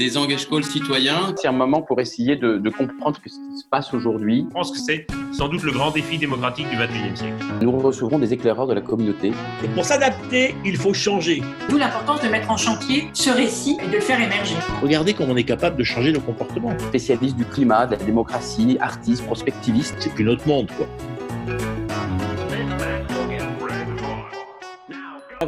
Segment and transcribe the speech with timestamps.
[0.00, 1.34] des engage calls citoyens.
[1.36, 4.46] C'est un moment pour essayer de, de comprendre ce qui se passe aujourd'hui.
[4.48, 7.44] Je pense que c'est sans doute le grand défi démocratique du XXIe siècle.
[7.60, 9.32] Nous recevrons des éclaireurs de la communauté.
[9.62, 11.42] Et pour s'adapter, il faut changer.
[11.68, 14.56] D'où l'importance de mettre en chantier ce récit et de le faire émerger.
[14.82, 16.76] Regardez comment on est capable de changer nos comportements.
[16.78, 19.96] Spécialistes du climat, de la démocratie, artistes, prospectivistes.
[19.98, 20.86] C'est plus notre monde, quoi.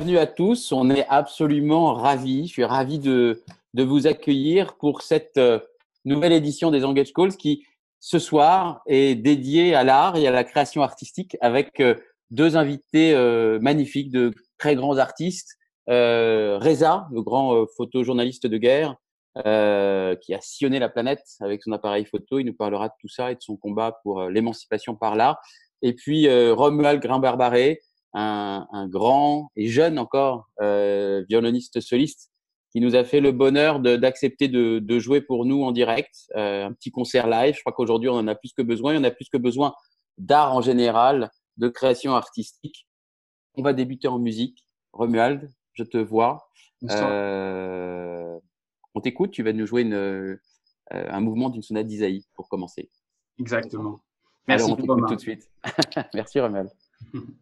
[0.03, 2.49] Bienvenue à tous, on est absolument ravis.
[2.49, 3.41] Je suis ravi de,
[3.73, 5.61] vous accueillir pour cette euh,
[6.05, 7.65] nouvelle édition des Engage Calls qui,
[8.01, 11.95] ce soir, est dédiée à l'art et à la création artistique avec euh,
[12.33, 15.57] deux invités euh, magnifiques, de très grands artistes.
[15.87, 18.97] Reza, le grand photojournaliste de guerre,
[19.37, 22.41] qui a sillonné la planète avec son appareil photo.
[22.41, 25.41] Il nous parlera de tout ça et de son combat pour l'émancipation par l'art.
[25.81, 27.83] Et puis Romuald Grimbarbaré,
[28.15, 30.49] un, un, grand et jeune encore
[31.29, 32.33] violoniste soliste
[32.73, 36.65] qui nous a fait le bonheur d'accepter de, de, jouer pour nous en direct, euh,
[36.67, 37.55] un petit concert live.
[37.55, 38.95] Je crois qu'aujourd'hui, on en a plus que besoin.
[38.95, 39.75] Il y en a plus que besoin
[40.17, 42.89] d'art en général, de création artistique.
[43.55, 44.67] On va débuter en musique.
[44.95, 46.49] Romuald, je te vois.
[46.91, 48.39] Euh,
[48.95, 49.33] on t'écoute.
[49.33, 50.39] Tu vas nous jouer une, euh,
[50.91, 52.91] un mouvement d'une sonate d'Isaïe pour commencer.
[53.39, 54.01] Exactement.
[54.49, 55.51] Merci Alors, on t'écoute tout de suite.
[56.15, 56.71] Merci Romuald.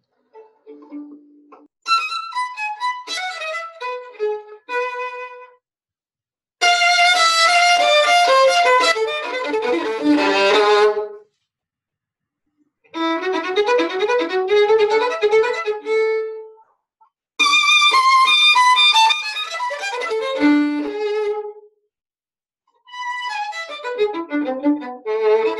[23.98, 25.59] Thank you.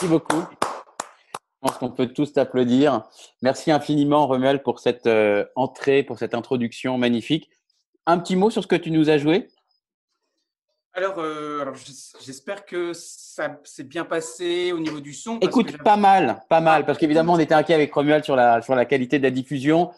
[0.00, 0.40] Merci beaucoup.
[0.40, 3.02] Je pense qu'on peut tous t'applaudir.
[3.42, 7.50] Merci infiniment, Romuald, pour cette euh, entrée, pour cette introduction magnifique.
[8.06, 9.50] Un petit mot sur ce que tu nous as joué?
[10.94, 15.38] Alors, euh, alors j'espère que ça s'est bien passé au niveau du son.
[15.40, 18.74] Écoute, pas mal, pas mal, parce qu'évidemment, on était inquiet avec Romuald sur la, sur
[18.74, 19.90] la qualité de la diffusion.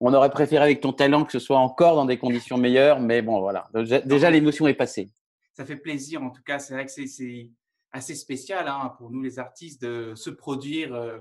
[0.00, 3.22] On aurait préféré avec ton talent que ce soit encore dans des conditions meilleures, mais
[3.22, 3.68] bon, voilà.
[4.04, 5.10] Déjà, l'émotion est passée.
[5.56, 6.58] Ça fait plaisir, en tout cas.
[6.58, 7.50] C'est vrai que c'est
[7.94, 11.18] assez spécial hein, pour nous, les artistes, de se produire euh,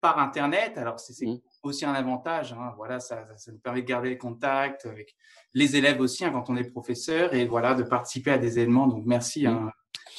[0.00, 0.76] par Internet.
[0.76, 1.38] Alors, c'est c'est Mm.
[1.62, 2.52] aussi un avantage.
[2.52, 2.72] hein.
[2.76, 5.14] Voilà, ça, ça- ça nous permet de garder le contact avec
[5.54, 8.86] les élèves aussi hein, quand on est professeur et voilà, de participer à des événements.
[8.86, 9.70] Donc, merci, hein,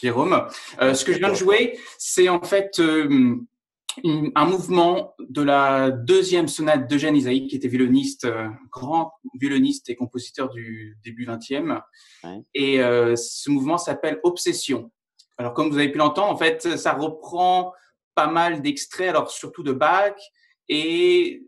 [0.02, 0.48] Jérôme.
[0.82, 3.36] Euh, ce que je viens de jouer, c'est en fait euh,
[4.04, 9.90] une- un mouvement de la deuxième sonate d'Eugène Isaïe, qui était violoniste, euh, grand violoniste
[9.90, 11.82] et compositeur du début 20e.
[12.24, 12.42] Ouais.
[12.54, 14.92] Et euh, ce mouvement s'appelle Obsession.
[15.40, 17.74] Alors, comme vous avez pu l'entendre, en fait, ça reprend
[18.14, 20.14] pas mal d'extraits, alors surtout de Bach,
[20.68, 21.44] et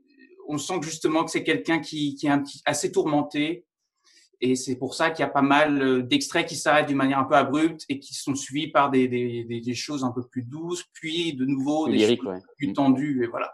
[0.48, 3.66] on sent justement que c'est quelqu'un qui, qui est un petit, assez tourmenté.
[4.40, 7.20] Et c'est pour ça qu'il y a pas mal euh, d'extraits qui s'arrêtent d'une manière
[7.20, 10.26] un peu abrupte et qui sont suivis par des, des, des, des choses un peu
[10.26, 12.42] plus douces, puis de nouveau Plus des lyrique, choses ouais.
[12.58, 12.74] plus Mm.
[12.74, 13.24] tendues.
[13.24, 13.54] Et voilà.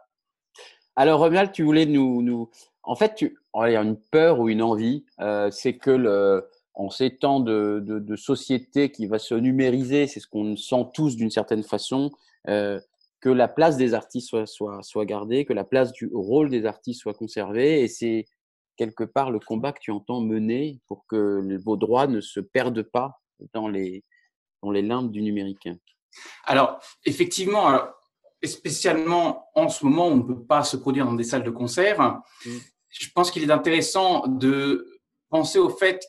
[0.95, 2.49] Alors, Romuald, tu voulais nous, nous...
[2.83, 3.37] En fait, tu...
[3.65, 6.47] il y a une peur ou une envie, euh, c'est que le...
[6.77, 10.85] en ces temps de, de, de société qui va se numériser, c'est ce qu'on sent
[10.93, 12.11] tous d'une certaine façon,
[12.47, 12.79] euh,
[13.19, 16.67] que la place des artistes soit, soit, soit gardée, que la place du rôle des
[16.67, 17.81] artistes soit conservée.
[17.81, 18.25] Et c'est
[18.77, 22.39] quelque part le combat que tu entends mener pour que les- vos droits ne se
[22.39, 23.21] perdent pas
[23.53, 24.03] dans les,
[24.61, 25.67] dans les limbes du numérique.
[26.45, 27.89] Alors, effectivement, alors,
[28.43, 32.21] spécialement en ce moment, on ne peut pas se produire dans des salles de concert.
[32.45, 32.51] Mm.
[32.89, 34.87] Je pense qu'il est intéressant de
[35.29, 36.05] penser au fait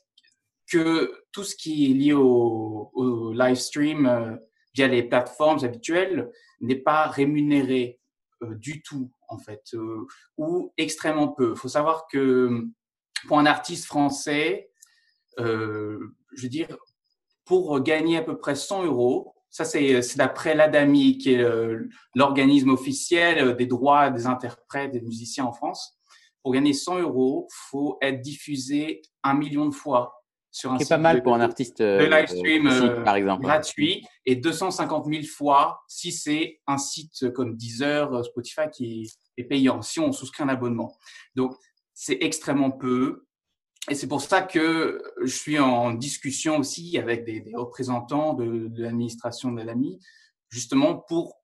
[0.71, 4.37] que tout ce qui est lié au, live stream euh,
[4.75, 6.31] via les plateformes habituelles
[6.61, 8.01] n'est pas rémunéré
[8.43, 10.07] euh, du tout, en fait, euh,
[10.37, 11.53] ou extrêmement peu.
[11.55, 12.67] Il faut savoir que
[13.27, 14.71] pour un artiste français,
[15.39, 16.77] je veux dire,
[17.45, 21.45] pour gagner à peu près 100 euros, ça c'est d'après l'ADAMI, qui est
[22.15, 25.99] l'organisme officiel des droits des interprètes des musiciens en France.
[26.43, 30.18] Pour gagner 100 euros, faut être diffusé un million de fois
[30.59, 33.05] sur un C'est site pas mal de- pour un artiste de euh, live stream euh,
[33.05, 33.43] par exemple.
[33.45, 39.45] gratuit et 250 000 fois si c'est un site comme Deezer, euh, Spotify qui est,
[39.45, 40.97] payant, si on souscrit un abonnement.
[41.37, 41.55] Donc,
[41.95, 43.25] c'est extrêmement peu.
[43.89, 48.67] Et c'est pour ça que je suis en discussion aussi avec des, des représentants de,
[48.67, 50.01] de l'administration de l'AMI,
[50.51, 51.37] justement pour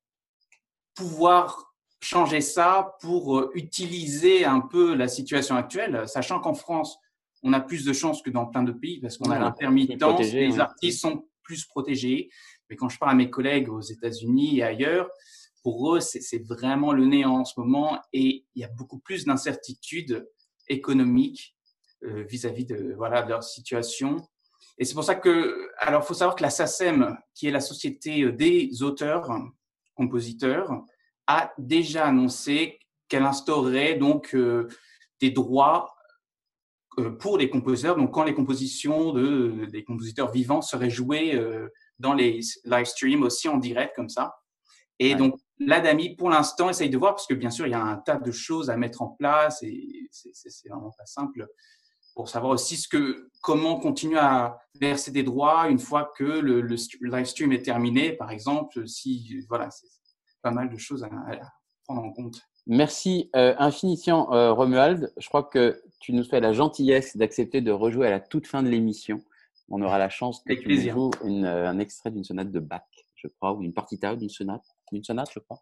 [0.97, 6.99] pouvoir changer ça, pour utiliser un peu la situation actuelle, sachant qu'en France,
[7.45, 10.15] on a plus de chances que dans plein de pays parce qu'on Ouais, a l'intermittence,
[10.15, 10.61] protégé, les ouais.
[10.61, 12.31] artistes sont plus protégés.
[12.69, 15.09] Mais quand je parle à mes collègues aux États-Unis et ailleurs,
[15.63, 19.25] pour eux, c'est vraiment le néant en ce moment et il y a beaucoup plus
[19.25, 20.29] d'incertitudes
[20.69, 21.55] économiques
[22.05, 24.17] euh, vis-à-vis de, voilà, de leur situation.
[24.79, 28.23] Et c'est pour ça que, alors, faut savoir que la SACEM, qui est la société
[28.23, 29.31] euh, des auteurs,
[29.95, 30.85] compositeurs,
[31.27, 34.69] a déjà annoncé qu'elle instaurerait donc euh,
[35.21, 35.94] des droits
[37.21, 37.97] pour les compositeurs.
[37.97, 41.69] Donc, quand les compositions de, des compositeurs vivants seraient jouées euh,
[41.99, 44.35] dans les live streams aussi en direct comme ça.
[44.99, 45.17] Et Ouais.
[45.17, 47.97] donc, l'ADAMI, pour l'instant, essaye de voir, parce que bien sûr, il y a un
[47.97, 51.47] tas de choses à mettre en place et c'est vraiment pas simple
[52.15, 56.61] pour savoir aussi ce que, comment continuer à verser des droits une fois que le,
[56.61, 56.77] le
[57.11, 59.89] live stream est terminé, par exemple, si, voilà, c'est
[60.43, 61.39] pas mal de choses à, à
[61.85, 62.41] prendre en compte.
[62.67, 65.13] Merci euh, infiniment, euh, Romuald.
[65.19, 68.63] Je crois que tu nous fais la gentillesse d'accepter de rejouer à la toute fin
[68.63, 69.21] de l'émission.
[69.71, 70.95] On aura la chance que Avec tu nous plaisir.
[70.95, 72.83] joues une, euh, un extrait d'une sonate de Bach,
[73.15, 74.65] je crois, ou d'une partita, ou d'une sonate.
[74.93, 75.59] D'une sonate, je crois.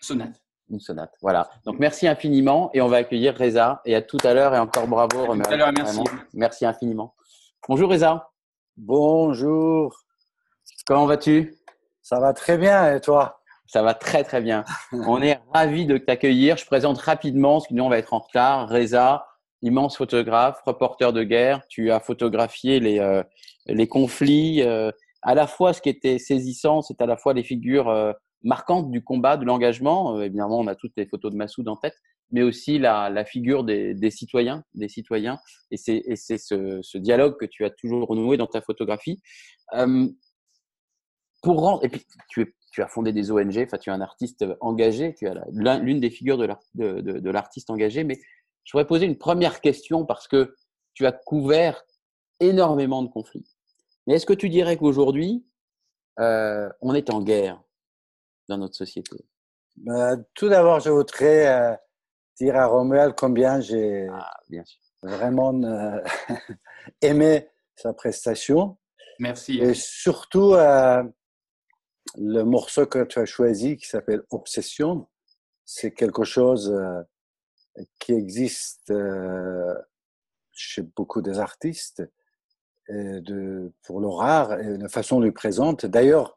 [0.00, 0.42] Sonate.
[0.68, 1.14] Une sonate.
[1.22, 1.48] Voilà.
[1.64, 3.80] Donc, merci infiniment et on va accueillir Reza.
[3.86, 5.52] Et à tout à l'heure et encore bravo, tout Romuald.
[5.52, 6.00] à l'heure, merci.
[6.34, 7.14] Merci infiniment.
[7.68, 8.30] Bonjour, Reza.
[8.76, 10.02] Bonjour,
[10.84, 11.56] Comment vas-tu?
[12.02, 13.40] Ça va très bien et toi?
[13.66, 14.64] Ça va très très bien.
[14.92, 16.56] On est ravis de t'accueillir.
[16.56, 18.68] Je présente rapidement, parce que nous on va être en retard.
[18.68, 19.26] Reza,
[19.62, 21.62] immense photographe, reporter de guerre.
[21.68, 23.22] Tu as photographié les, euh,
[23.66, 24.62] les conflits.
[24.62, 24.90] euh,
[25.22, 28.90] à la fois, ce qui était saisissant, c'est à la fois les figures euh, marquantes
[28.90, 30.20] du combat, de l'engagement.
[30.20, 31.94] Évidemment, on a toutes les photos de Massoud en tête,
[32.30, 35.38] mais aussi la, la figure des, des citoyens, des citoyens.
[35.70, 39.20] Et c'est ce, ce dialogue que tu as toujours renoué dans ta photographie.
[41.42, 45.14] Pour rendre, et puis tu, as fondé des ONG, enfin tu es un artiste engagé,
[45.14, 48.18] tu l'un- l'une des figures de l'artiste engagé, mais
[48.66, 50.54] je voudrais poser une première question parce que
[50.92, 51.82] tu as couvert
[52.40, 53.46] énormément de conflits.
[54.06, 55.46] Mais est-ce que tu dirais qu'aujourd'hui,
[56.18, 57.62] euh, on est en guerre
[58.48, 59.24] dans notre société?
[59.88, 61.76] Euh, Tout d'abord, je voudrais euh,
[62.40, 64.34] dire à Romuald combien j'ai Ah,
[65.02, 66.00] vraiment euh,
[67.02, 68.76] aimé sa prestation
[69.20, 69.58] Merci.
[69.58, 71.04] et surtout euh,
[72.16, 75.06] le morceau que tu as choisi qui s'appelle Obsession.
[75.64, 77.02] C'est quelque chose euh,
[77.98, 79.74] qui existe euh,
[80.52, 82.02] chez beaucoup des artistes
[82.88, 85.86] de, pour le rare et la façon dont il présente.
[85.86, 86.36] D'ailleurs,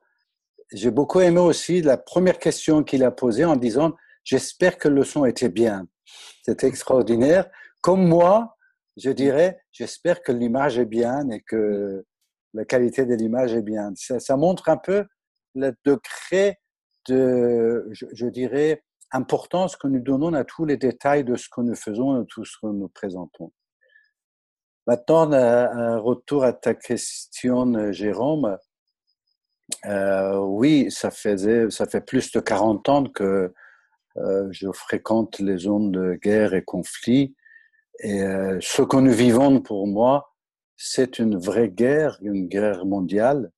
[0.71, 5.03] j'ai beaucoup aimé aussi la première question qu'il a posée en disant j'espère que le
[5.03, 5.87] son était bien.
[6.43, 7.49] C'était extraordinaire.
[7.81, 8.57] Comme moi,
[8.97, 12.05] je dirais, j'espère que l'image est bien et que
[12.53, 13.93] la qualité de l'image est bien.
[13.95, 15.05] Ça, montre un peu
[15.55, 16.57] le degré
[17.07, 21.75] de, je, dirais, importance que nous donnons à tous les détails de ce que nous
[21.75, 23.51] faisons et tout ce que nous présentons.
[24.87, 28.57] Maintenant, un retour à ta question, Jérôme.
[29.85, 33.53] Euh, oui, ça faisait, ça fait plus de 40 ans que
[34.17, 37.35] euh, je fréquente les zones de guerre et conflit.
[37.99, 40.33] Et euh, ce que nous vivons pour moi,
[40.75, 43.51] c'est une vraie guerre, une guerre mondiale.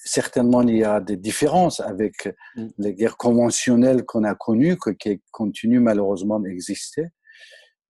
[0.00, 2.66] Euh, certainement, il y a des différences avec mm.
[2.78, 7.08] les guerres conventionnelles qu'on a connues, qui continuent malheureusement d'exister.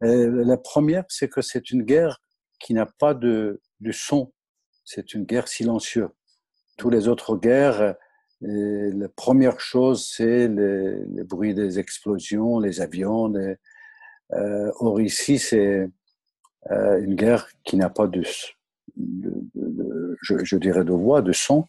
[0.03, 2.23] La première, c'est que c'est une guerre
[2.59, 4.33] qui n'a pas de, de son.
[4.83, 6.09] C'est une guerre silencieuse.
[6.79, 7.97] Toutes les autres guerres,
[8.41, 13.29] la première chose, c'est le, le, bruit des explosions, les avions.
[13.29, 13.57] Les,
[14.33, 15.89] euh, or ici, c'est
[16.71, 18.23] euh, une guerre qui n'a pas de,
[18.97, 21.67] de, de je, je, dirais, de voix, de son.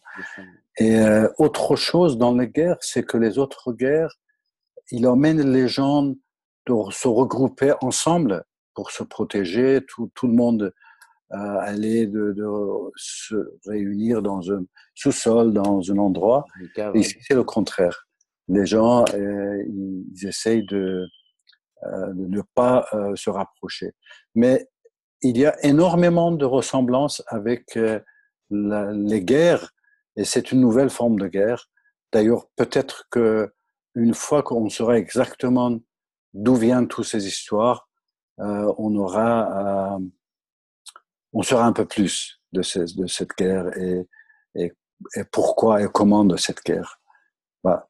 [0.78, 4.14] Et euh, autre chose dans les guerres, c'est que les autres guerres,
[4.90, 6.02] il emmène les gens
[6.66, 9.80] de se regrouper ensemble pour se protéger.
[9.86, 10.72] Tout, tout le monde
[11.32, 12.46] euh, aller de, de,
[12.96, 13.36] se
[13.66, 14.64] réunir dans un
[14.94, 16.44] sous-sol, dans un endroit.
[16.94, 18.06] Ici, c'est le contraire.
[18.48, 21.06] Les gens, euh, ils essayent de,
[21.84, 23.92] euh, de ne pas euh, se rapprocher.
[24.36, 24.68] Mais
[25.20, 27.98] il y a énormément de ressemblances avec euh,
[28.50, 29.72] la, les guerres,
[30.16, 31.70] et c'est une nouvelle forme de guerre.
[32.12, 33.52] D'ailleurs, peut-être que
[33.94, 35.78] une fois qu'on saura exactement
[36.32, 37.88] d'où viennent toutes ces histoires,
[38.40, 39.98] euh, on aura, euh,
[41.32, 44.08] on saura un peu plus de, ces, de cette guerre et,
[44.54, 44.72] et,
[45.16, 47.00] et, pourquoi et comment de cette guerre.
[47.62, 47.88] Voilà.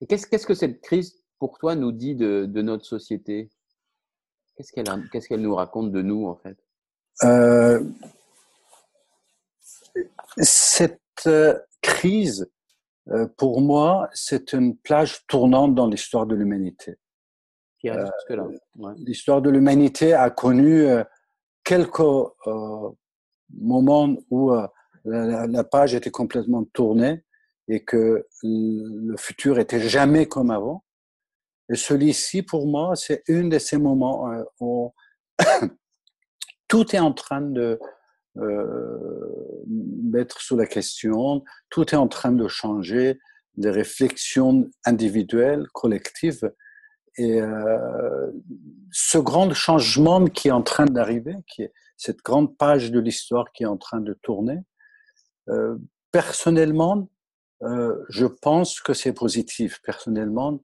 [0.00, 3.50] Et qu'est-ce, qu'est-ce que cette crise, pour toi, nous dit de, de notre société?
[4.56, 6.56] Qu'est-ce qu'elle, qu'est-ce qu'elle nous raconte de nous, en fait?
[7.22, 7.84] Euh,
[10.38, 11.00] Cette
[11.80, 12.50] crise,
[13.08, 16.96] euh, pour moi, c'est une plage tournante dans l'histoire de l'humanité.
[17.86, 18.08] Euh,
[18.76, 18.94] ouais.
[18.96, 21.04] L'histoire de l'humanité a connu euh,
[21.64, 22.90] quelques euh,
[23.52, 24.52] moments où
[25.04, 27.24] la, la, page était complètement tournée
[27.68, 30.82] et que le futur était jamais comme avant.
[31.70, 34.30] Et celui-ci, pour moi, c'est un de ces moments
[34.60, 34.92] où
[36.68, 37.78] tout est en train de euh,
[39.66, 43.18] mettre sous la question, tout est en train de changer,
[43.56, 46.50] des réflexions individuelles, collectives,
[47.16, 48.30] et euh,
[48.90, 53.52] ce grand changement qui est en train d'arriver, qui est cette grande page de l'histoire
[53.52, 54.58] qui est en train de tourner,
[55.48, 55.76] euh,
[56.10, 57.08] personnellement,
[57.62, 59.80] euh, je pense que c'est positif.
[59.84, 60.60] Personnellement,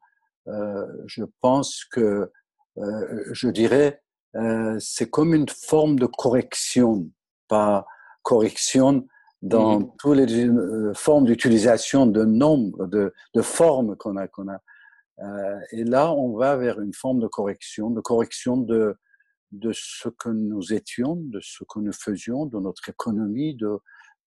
[0.48, 2.30] euh, je pense que,
[2.78, 4.02] euh, je dirais,
[4.36, 7.08] euh, c'est comme une forme de correction,
[7.50, 7.86] pas
[8.22, 9.06] correction
[9.42, 9.90] dans mmh.
[9.98, 10.50] toutes les
[10.94, 14.60] formes d'utilisation de nombres, de, de formes qu'on a, qu'on a
[15.22, 18.96] euh, et là, on va vers une forme de correction, de correction de,
[19.52, 23.78] de ce que nous étions, de ce que nous faisions, de notre économie, de,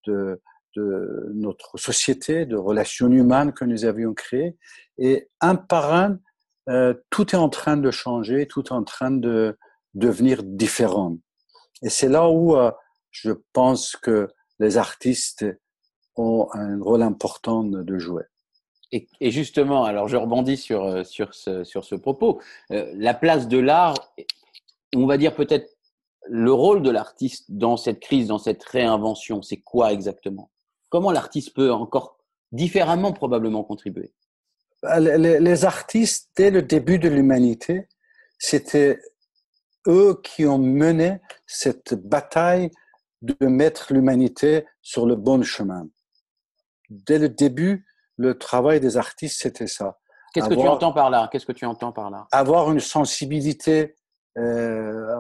[0.05, 0.41] de,
[0.75, 4.55] de notre société, de relations humaines que nous avions créées.
[4.97, 6.19] Et un par un,
[6.69, 9.57] euh, tout est en train de changer, tout est en train de
[9.95, 11.17] devenir différent.
[11.81, 12.71] Et c'est là où euh,
[13.13, 14.27] je pense que
[14.60, 15.46] les artistes
[16.17, 18.24] ont un rôle important de jouer.
[18.91, 22.39] Et, et, justement, alors je rebondis sur, euh, sur, ce, sur ce propos.
[22.72, 23.96] Euh, la place de l'art,
[24.96, 25.75] on va dire peut-être
[26.27, 30.51] le rôle de l'artiste dans cette crise, dans cette réinvention, c'est quoi exactement?
[30.89, 32.20] Comment l'artiste peut encore
[32.51, 34.13] différemment probablement contribuer?
[34.84, 37.88] Bah, les, les, artistes, dès le début de l'humanité,
[38.38, 39.00] c'était
[39.88, 42.70] eux qui ont mené cette bataille
[43.23, 45.87] de mettre l'humanité sur le bon chemin.
[46.89, 47.85] Dès le début,
[48.17, 49.97] le travail des artistes, c'était ça.
[50.33, 51.29] Qu'est-ce que tu entends par là?
[51.31, 52.27] Qu'est-ce que tu entends par là?
[52.31, 53.95] Avoir une sensibilité
[54.37, 55.15] euh,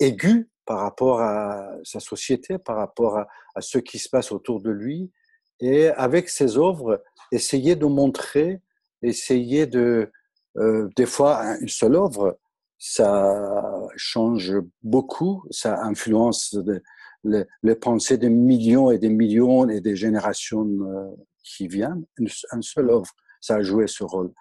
[0.00, 4.60] aiguë par rapport à sa société, par rapport à, à, ce qui se passe autour
[4.60, 5.12] de lui,
[5.60, 8.62] et avec ses œuvres, essayer de montrer,
[9.02, 10.10] essayer de,
[10.58, 12.38] euh, des fois, une seule œuvre,
[12.78, 13.62] ça
[13.96, 16.56] change beaucoup, ça influence
[17.24, 21.10] les, pensées des millions et des millions et des générations euh,
[21.42, 24.32] qui viennent, une, une seule œuvre, ça a joué ce rôle.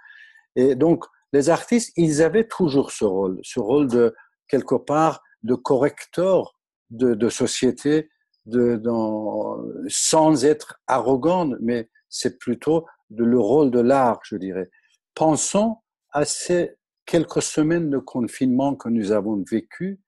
[0.56, 4.16] Et donc, les artistes, ils avaient toujours ce rôle, ce rôle de,
[4.48, 6.56] quelque part, de correcteur
[6.90, 8.10] de, de société,
[8.46, 14.70] de, dans, sans être arrogant, mais c'est plutôt de le rôle de l'art, je dirais.
[15.14, 15.78] Pensons
[16.12, 16.76] à ces
[17.06, 20.00] quelques semaines de confinement que nous avons vécu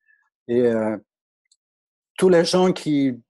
[0.48, 0.98] et euh,
[2.18, 3.22] tous les gens qui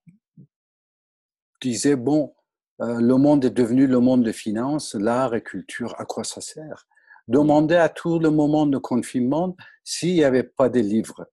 [1.62, 2.34] disaient bon,
[2.82, 6.42] euh, le monde est devenu le monde de finances, l'art et culture, à quoi ça
[6.42, 6.88] sert
[7.28, 11.28] Demandez à tout le moment de confinement s'il n'y avait pas des livres,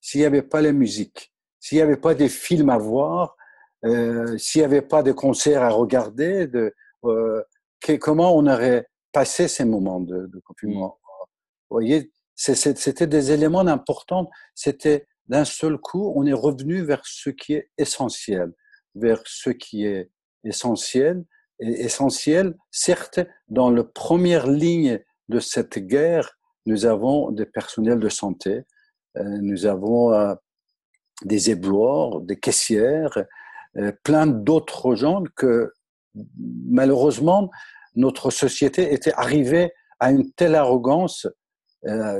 [0.00, 3.36] s'il n'y avait pas la musique, s'il n'y avait pas des films à voir,
[3.84, 6.72] euh, s'il n'y avait pas de concerts à regarder, de,
[7.04, 7.42] euh,
[8.00, 11.00] comment on aurait passé ces moments de confinement
[11.70, 14.28] Vous voyez, c'était des éléments importants.
[14.54, 18.52] C'était d'un seul coup, on est revenu vers ce qui est essentiel,
[18.96, 20.10] vers ce qui est
[20.42, 21.24] essentiel,
[21.60, 24.98] et essentiel, certes, dans la première ligne
[25.28, 28.62] de cette guerre, nous avons des personnels de santé,
[29.18, 30.34] euh, nous avons euh,
[31.24, 33.24] des éboueurs, des caissières,
[33.76, 35.72] euh, plein d'autres gens que
[36.68, 37.50] malheureusement
[37.94, 41.28] notre société était arrivée à une telle arrogance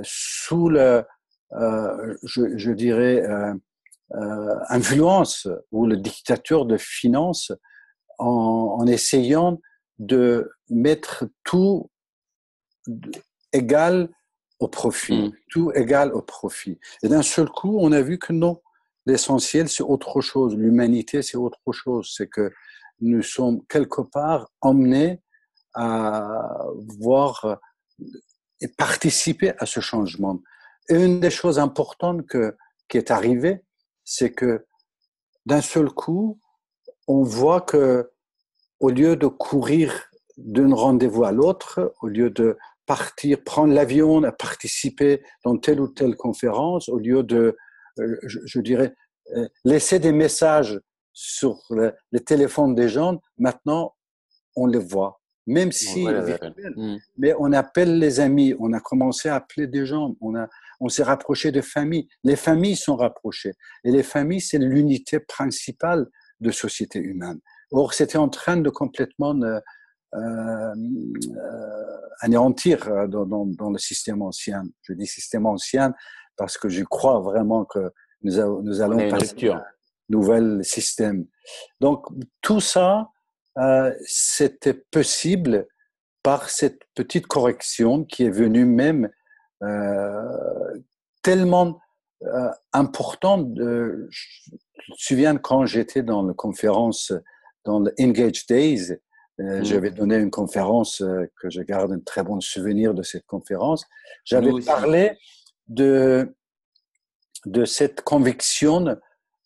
[0.03, 1.05] sous le,
[1.53, 3.23] je, je, dirais,
[4.69, 7.53] influence ou le dictateur de finance
[8.19, 9.61] en, en essayant
[9.99, 11.91] de mettre tout
[13.53, 14.09] égal
[14.59, 15.33] au profit, Mm.
[15.51, 16.79] tout égal au profit.
[17.03, 18.61] Et d'un seul coup, on a vu que non,
[19.07, 22.53] l'essentiel c'est autre chose, l'humanité c'est autre chose, c'est que
[23.01, 25.23] nous sommes quelque part emmenés
[25.75, 26.43] à
[27.01, 27.59] voir
[28.61, 30.39] et participer à ce changement.
[30.89, 32.57] Et une des choses importantes que,
[32.89, 33.65] qui est arrivée,
[34.05, 34.67] c'est que
[35.47, 36.39] d'un seul coup,
[37.07, 38.11] on voit que
[38.81, 45.23] au lieu de courir d'un rendez-vous à l'autre, au lieu de partir, prendre l'avion, participer
[45.45, 47.57] dans telle ou telle conférence, au lieu de,
[47.99, 48.95] euh, je, je, dirais,
[49.37, 50.81] euh, laisser des messages
[51.13, 53.95] sur le, les téléphones des gens, maintenant,
[54.57, 55.20] on les voit.
[55.51, 56.27] Même si Ouais, ouais, ouais.
[56.27, 56.97] virtuel, Mm.
[57.19, 60.47] mais on appelle les amis, on a commencé à appeler des gens, on, a,
[60.81, 62.07] on s'est rapproché de familles.
[62.23, 63.55] Les familles sont rapprochées.
[63.85, 66.07] Et les familles, c'est l'unité principale
[66.41, 67.41] de société humaine.
[67.73, 69.59] Or, c'était en train de complètement euh,
[70.15, 70.75] euh,
[72.21, 74.63] anéantir euh, dans, dans, dans, le système ancien.
[74.83, 75.95] Je dis système ancien
[76.37, 77.91] parce que je crois vraiment que
[78.23, 79.65] nous, a, nous allons passer à un
[80.09, 81.27] nouvel système.
[81.81, 82.07] Donc,
[82.41, 83.09] tout ça,
[83.61, 85.67] euh, c'était possible
[86.23, 89.11] par cette petite correction qui est venue même
[89.63, 90.79] euh,
[91.23, 91.81] tellement
[92.23, 93.53] euh, importante.
[93.53, 94.51] De, je
[94.93, 97.13] me souviens quand j'étais dans la conférence,
[97.65, 98.93] dans le Engage Days,
[99.41, 99.65] euh, mmh.
[99.65, 101.03] j'avais donné une conférence
[101.41, 103.85] que je garde un très bon souvenir de cette conférence.
[104.25, 105.17] J'avais parlé
[105.69, 106.35] de,
[107.47, 108.99] de cette conviction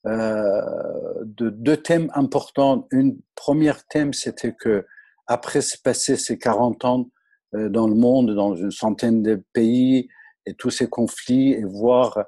[0.05, 2.87] de deux thèmes importants.
[2.91, 4.85] Une première thème, c'était que
[5.27, 7.11] après passer ces 40 ans
[7.55, 10.09] euh, dans le monde, dans une centaine de pays,
[10.47, 12.19] et tous ces conflits, et voir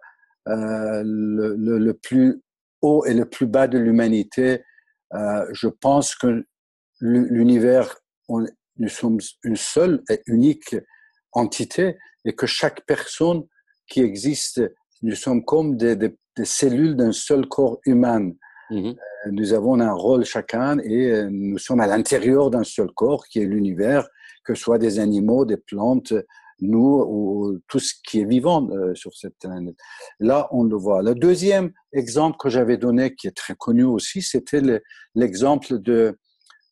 [0.48, 2.42] euh, le, le, le, plus
[2.80, 4.62] haut et le plus bas de l'humanité,
[5.14, 6.46] euh, je pense que
[7.00, 10.76] l'univers, nous sommes une seule et unique
[11.32, 13.42] entité, et que chaque personne
[13.86, 14.62] qui existe,
[15.02, 18.32] nous sommes comme des, des, des cellules d'un seul corps humain.
[18.70, 18.92] Mmh.
[19.30, 23.40] Nous avons un rôle chacun et euh, nous sommes à l'intérieur d'un seul corps qui
[23.40, 24.08] est l'univers,
[24.44, 26.12] que ce soit des animaux, des plantes,
[26.60, 29.76] nous ou tout ce qui est vivant euh, sur cette planète.
[30.20, 31.02] Là, on le voit.
[31.02, 34.62] Le deuxième exemple que j'avais donné, qui est très connu aussi, c'était
[35.14, 36.18] l'exemple le, de,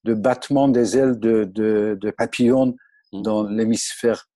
[0.05, 2.75] de battement des ailes de, de, de papillons
[3.13, 3.23] mmh.
[3.23, 4.29] dans l'hémisphère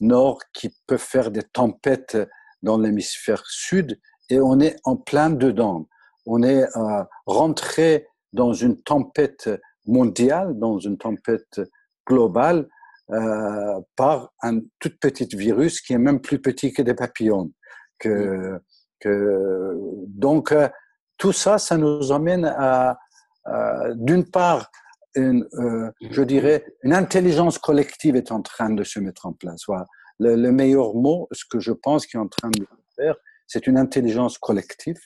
[0.00, 2.18] nord qui peuvent faire des tempêtes
[2.62, 3.98] dans l'hémisphère sud
[4.30, 5.88] et on est en plein dedans.
[6.26, 9.48] On est euh, rentré dans une tempête
[9.86, 11.60] mondiale, dans une tempête
[12.06, 12.68] globale,
[13.10, 17.52] euh, par un tout petit virus qui est même plus petit que des papillons.
[17.98, 18.60] Que,
[19.00, 19.76] que,
[20.08, 20.68] donc, euh,
[21.16, 22.98] tout ça, ça nous amène à,
[23.44, 24.70] à d'une part,
[25.14, 29.62] une, euh, je dirais, une intelligence collective est en train de se mettre en place.
[29.66, 29.86] Voilà.
[30.18, 33.66] Le, le meilleur mot, ce que je pense qui est en train de faire, c'est
[33.66, 35.00] une intelligence collective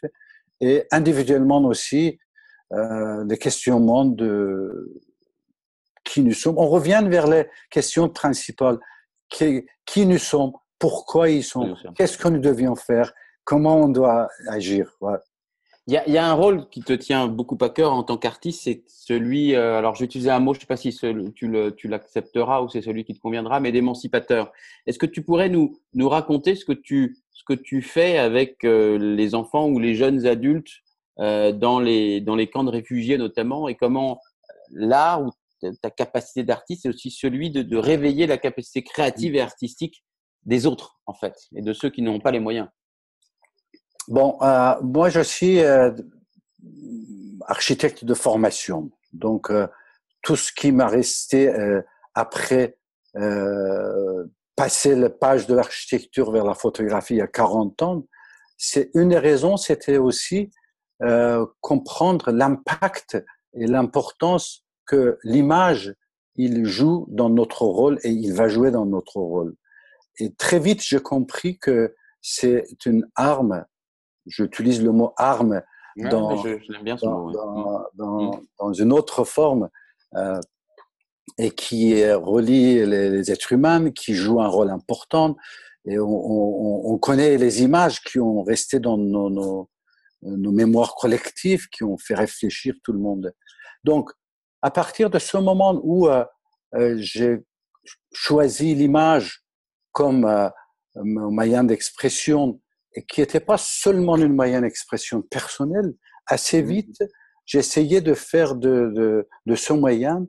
[0.60, 2.18] et individuellement aussi
[2.72, 5.02] euh, les questionnements de
[6.04, 6.58] qui nous sommes.
[6.58, 8.78] On revient vers les questions principales.
[9.28, 13.12] Qui, qui nous sommes, pourquoi ils sont, qu'est-ce que nous devions faire,
[13.44, 14.90] comment on doit agir.
[15.86, 18.02] Il y, a, il y, a, un rôle qui te tient beaucoup à cœur en
[18.02, 20.90] tant qu'artiste, c'est celui, euh, alors j'ai utilisé un mot, je ne sais pas si
[20.92, 24.52] ce, tu l'accepteras ou c'est celui qui te conviendra, mais d'émancipateur.
[24.86, 28.64] Est-ce que tu pourrais nous, nous raconter ce que tu, ce que tu fais avec
[28.64, 30.72] euh, les enfants ou les jeunes adultes
[31.18, 34.20] euh, dans, les, dans les camps de réfugiés notamment et comment
[34.70, 35.30] l'art ou
[35.82, 40.04] ta capacité d'artiste, c'est aussi celui de, réveiller la capacité créative et artistique
[40.44, 42.68] des autres, en fait, et de ceux qui n'ont pas les moyens.
[44.08, 45.92] Bon, euh, moi, je suis euh,
[47.46, 48.90] architecte de formation.
[49.12, 49.66] Donc, euh,
[50.22, 51.82] tout ce qui m'a resté euh,
[52.14, 52.78] après
[53.16, 54.24] euh,
[54.60, 58.04] passer la page de l'architecture vers la photographie il y a 40 ans,
[58.58, 60.50] c'est une des raisons, c'était aussi
[61.02, 65.94] euh, comprendre l'impact et l'importance que l'image
[66.36, 69.54] il joue dans notre rôle et il va jouer dans notre rôle.
[70.18, 73.64] Et très vite, j'ai compris que c'est une arme.
[74.26, 75.62] J'utilise le mot arme
[75.96, 79.70] dans, je, je bien dans, dans, dans, dans, une autre forme
[80.16, 80.38] euh,
[81.38, 85.36] et qui relie les, les, êtres humains, qui joue un rôle important.
[85.86, 89.70] Et on, on, on, connaît les images qui ont resté dans nos, nos,
[90.22, 93.32] nos, mémoires collectives, qui ont fait réfléchir tout le monde.
[93.84, 94.10] Donc,
[94.62, 96.24] à partir de ce moment où euh,
[96.74, 97.38] euh, j'ai
[98.12, 99.42] choisi l'image
[99.92, 100.48] comme euh,
[100.96, 102.60] moyen d'expression
[102.94, 105.94] et qui n'était pas seulement une moyen d'expression personnelle,
[106.26, 106.66] assez mmh.
[106.66, 107.02] vite,
[107.54, 110.26] essayé de faire de, de, de, ce moyen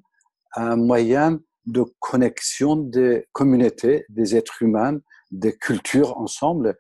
[0.56, 5.00] un moyen de connexion des communautés, des êtres humains,
[5.32, 6.78] des cultures ensemble,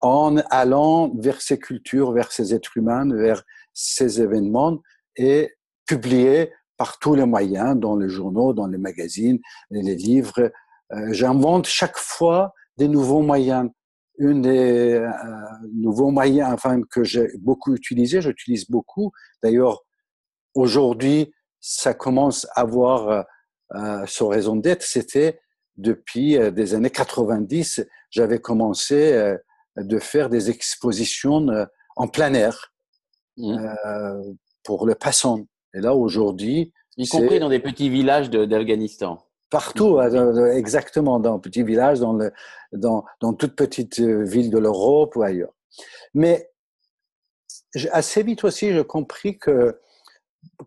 [0.00, 4.80] en allant vers ces cultures, vers ces êtres humains, vers ces événements
[5.16, 5.54] et
[5.86, 9.38] publier par tous les moyens, dans les journaux, dans les magazines,
[9.70, 10.52] les livres.
[10.92, 13.70] Euh, J'invente chaque fois des nouveaux moyens.
[14.18, 15.10] Une des euh,
[15.72, 19.12] nouveaux moyens, enfin que j'ai beaucoup utilisé, j'utilise beaucoup.
[19.42, 19.84] D'ailleurs,
[20.54, 21.32] aujourd'hui,
[21.66, 23.22] ça commence à avoir euh,
[23.74, 24.82] euh son raison d'être.
[24.82, 25.40] C'était
[25.78, 29.36] depuis euh, des années 90, j'avais commencé euh,
[29.78, 31.48] de faire des expositions
[31.96, 32.72] en plein air
[33.38, 33.66] mmh.
[34.62, 35.40] pour le passant.
[35.74, 36.72] Et là, aujourd'hui.
[36.96, 39.26] Y compris dans des petits villages d'Afghanistan.
[39.50, 40.52] Partout, mmh.
[40.52, 42.30] exactement, dans petits villages, dans, le,
[42.72, 45.52] dans, dans toute petite ville de l'Europe ou ailleurs.
[46.12, 46.52] Mais
[47.90, 49.80] assez vite aussi, j'ai compris que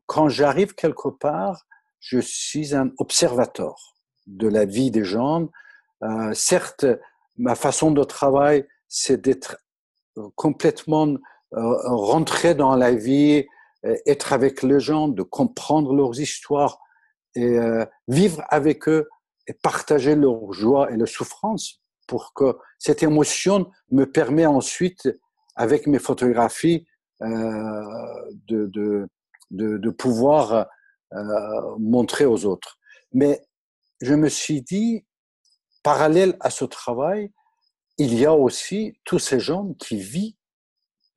[0.05, 1.65] quand j'arrive quelque part,
[1.99, 3.75] je suis un observateur
[4.27, 5.49] de la vie des gens.
[6.03, 6.85] Euh, certes,
[7.37, 9.57] ma façon de travail, c'est d'être
[10.35, 13.45] complètement euh, rentré dans la vie,
[13.85, 16.79] euh, être avec les gens, de comprendre leurs histoires
[17.35, 19.07] et euh, vivre avec eux
[19.47, 25.09] et partager leur joie et leur souffrance pour que cette émotion me permet ensuite,
[25.55, 26.87] avec mes photographies,
[27.21, 27.83] euh,
[28.47, 29.07] de, de,
[29.51, 30.67] de, de pouvoir
[31.13, 32.77] euh, montrer aux autres.
[33.13, 33.41] Mais
[34.01, 35.05] je me suis dit,
[35.83, 37.31] parallèle à ce travail,
[37.97, 40.35] il y a aussi tous ces gens qui vivent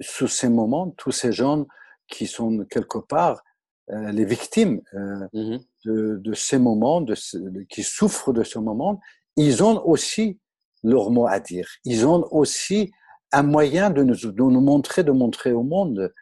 [0.01, 1.67] sous ces moments, tous ces gens
[2.09, 3.43] qui sont quelque part
[3.91, 8.59] euh, les victimes euh, mmh de, de, ces moments, de, de, qui souffrent de ce
[8.59, 9.01] moment,
[9.37, 10.39] ils ont aussi
[10.85, 11.67] leur mot à dire.
[11.87, 12.93] Ils ont aussi
[13.33, 16.13] un moyen de nous, de nous montrer, de montrer au monde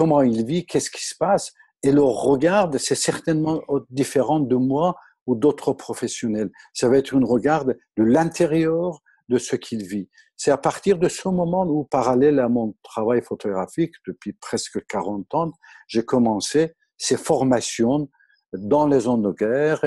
[0.00, 1.52] comment ils vivent, qu'est-ce qui se passe.
[1.82, 3.60] Et leur regard, c'est certainement
[3.90, 6.50] différent de moi ou d'autres professionnels.
[6.72, 10.08] Ça va être une regard de l'intérieur de ce qu'ils vivent.
[10.38, 15.34] C'est à partir de ce moment où, parallèle à mon travail photographique, depuis presque 40
[15.34, 15.52] ans,
[15.86, 18.08] j'ai commencé ces formations
[18.54, 19.84] dans les zones de guerre,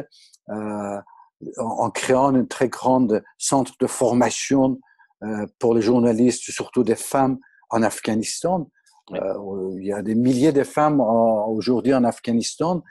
[0.49, 1.01] euh,
[1.57, 3.07] en créant un très grand
[3.39, 4.79] centre de formation
[5.23, 7.39] euh, pour les journalistes, surtout des femmes
[7.71, 8.69] en Afghanistan.
[9.11, 12.81] Euh, il y a des milliers de femmes aujourd'hui en Afghanistan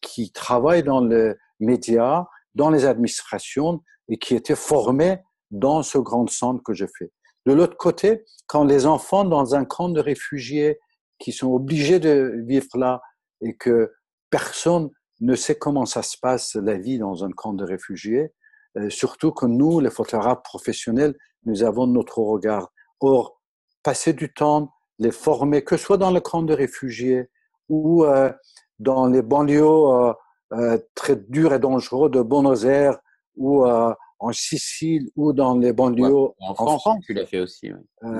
[0.00, 5.18] qui travaillent dans les médias, dans les administrations et qui étaient formées
[5.50, 7.10] dans ce grand centre que je fais.
[7.46, 10.78] De l'autre côté, quand les enfants dans un camp de réfugiés
[11.18, 13.02] qui sont obligés de vivre là
[13.40, 13.92] et que
[14.30, 18.32] personne ne sait comment ça se passe la vie dans un camp de réfugiés,
[18.76, 22.70] euh, surtout que nous, les photographes professionnels, nous avons notre regard.
[23.00, 23.40] Or,
[23.82, 27.30] passer du temps, les former, que ce soit dans le camp de réfugiés
[27.68, 28.32] ou euh,
[28.78, 30.12] dans les banlieues euh,
[30.52, 32.98] euh très durs et dangereux de Buenos Aires
[33.36, 37.04] ou en Sicile ou dans les banlieues ouais, en, France, en France.
[37.06, 37.70] Tu l'as fait aussi.
[38.02, 38.10] Oui.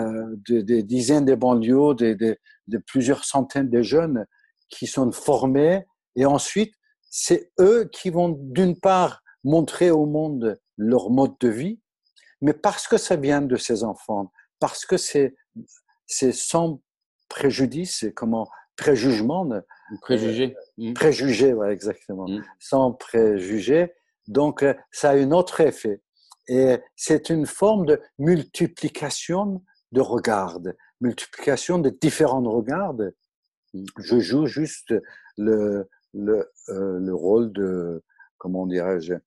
[0.49, 2.39] Des, des, dizaines de banlieues, de,
[2.87, 4.27] plusieurs centaines de jeunes
[4.69, 6.73] qui sont formés et ensuite
[7.11, 11.81] c'est eux qui vont d'une part montrer au monde leur mode de vie,
[12.41, 15.35] mais parce que ça vient de ces enfants, parce que c'est
[16.09, 16.81] c'est sans
[17.29, 19.49] préjudice, comment préjugement,
[20.01, 20.95] préjugé, euh, mmh.
[20.95, 22.45] préjugé, ouais, exactement, mmh.
[22.59, 23.93] sans préjugé.
[24.27, 26.03] Donc ça a un autre effet,
[26.49, 30.59] et c'est une forme de multiplication de regards,
[31.01, 32.95] multiplication de différents regards.
[33.75, 34.95] Je joue juste
[35.37, 38.03] le, le, euh, le rôle de,
[38.39, 39.19] comment dirais-je, euh,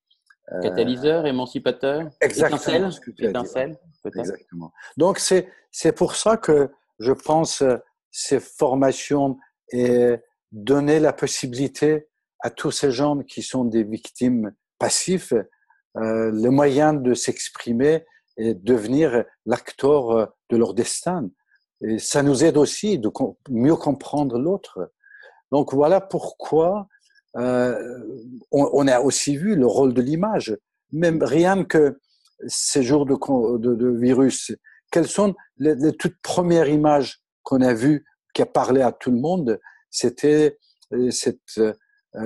[0.61, 4.19] Catalyseur, émancipateur, Exactement, étincelle, étincelle, peut-être.
[4.19, 4.71] Exactement.
[4.97, 7.77] Donc, c'est, c'est pour ça que je pense euh,
[8.11, 9.37] ces formations
[9.71, 10.15] et
[10.51, 12.07] donner la possibilité
[12.41, 15.33] à tous ces gens qui sont des victimes passifs
[15.97, 18.05] euh, le moyen de s'exprimer
[18.37, 21.29] et devenir l'acteur euh, de leur destin.
[21.81, 23.11] Et ça nous aide aussi de
[23.49, 24.91] mieux comprendre l'autre.
[25.51, 26.87] Donc voilà pourquoi
[27.35, 30.57] on, on a aussi vu le rôle de l'image.
[30.91, 31.99] Même rien que
[32.47, 33.15] ces jours de,
[33.57, 34.51] de, de virus,
[34.91, 39.11] quelles sont les, les toutes premières images qu'on a vues qui a parlé à tout
[39.11, 39.59] le monde?
[39.89, 40.57] C'était
[40.93, 41.73] euh, cette euh,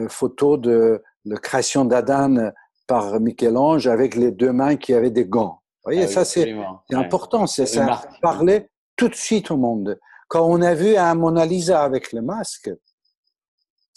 [0.09, 2.51] photo de la création d'Adam
[2.87, 5.61] par Michel-Ange avec les deux mains qui avaient des gants.
[5.83, 6.95] Vous voyez, Ah oui, ça c'est Ouais.
[6.95, 9.99] important, c'est ça parlait tout de suite au monde.
[10.27, 12.71] Quand on a vu un Mona Lisa avec le masque,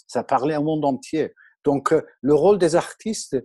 [0.09, 1.33] ça parlait au monde entier.
[1.63, 3.37] Donc euh, le rôle des artistes,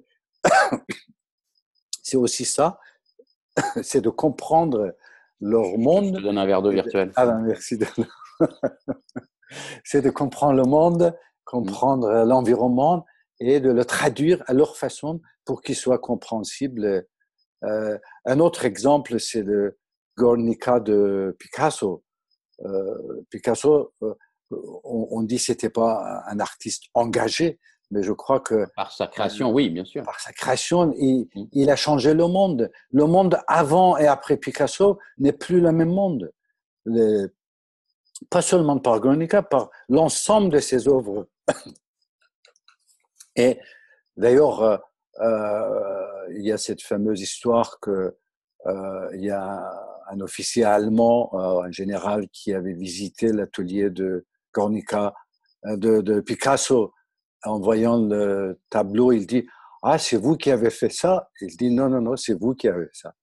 [2.03, 2.79] c'est aussi ça,
[3.83, 4.97] c'est de comprendre
[5.41, 6.13] leur Je te monde.
[6.23, 7.13] donne un verre d'eau virtuel.
[7.17, 7.77] Ah ben, merci.
[7.79, 7.87] de-
[9.85, 13.05] c'est de comprendre le monde, comprendre l'environnement
[13.41, 17.07] et de le traduire à leur façon pour qu'il soit compréhensible.
[17.65, 19.79] Euh, un autre exemple, c'est le
[20.17, 22.03] Guernica de Picasso.
[22.65, 24.15] Euh, Picasso, euh,
[24.85, 27.59] on, on dit que c'était pas un artiste engagé,
[27.91, 30.03] mais je crois que Par sa création, oui, bien sûr.
[30.03, 31.45] par sa création, il, Mm.
[31.53, 32.71] il a changé le monde.
[32.91, 36.33] Le monde avant et après Picasso n'est plus le même monde.
[36.87, 37.27] Les-
[38.31, 41.27] pas seulement par Guernica, par l'ensemble de ses œuvres.
[43.37, 43.59] Et
[44.17, 44.77] d'ailleurs, euh,
[45.21, 48.17] euh, il y a cette fameuse histoire que
[48.67, 49.71] euh, il y a
[50.11, 51.31] un officier allemand,
[51.65, 55.15] un général, qui avait visité l'atelier de Guernica,
[55.67, 56.93] euh, de, de Picasso.
[57.47, 59.47] En voyant le tableau, il dit
[59.83, 61.29] Ah, c'est vous qui avez fait ça?
[61.43, 63.15] Il dit Non, non, non, c'est vous qui avez fait ça.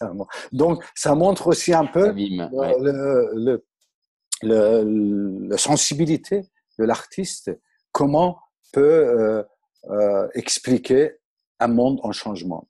[0.52, 2.74] Donc, ça montre aussi un peu Abîme, ouais.
[2.80, 3.64] le, le,
[4.42, 6.42] le- la sensibilité
[6.78, 7.50] de l'artiste,
[7.90, 8.38] comment
[8.72, 9.42] peut euh,
[9.90, 11.16] euh, expliquer
[11.58, 12.68] un monde en changement.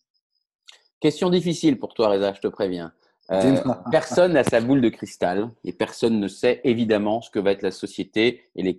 [1.00, 2.92] Question difficile pour toi, Reza, je te préviens.
[3.32, 3.56] Euh,
[3.90, 7.62] personne n'a sa boule de cristal et personne ne sait évidemment ce que va être
[7.62, 8.78] la société et les,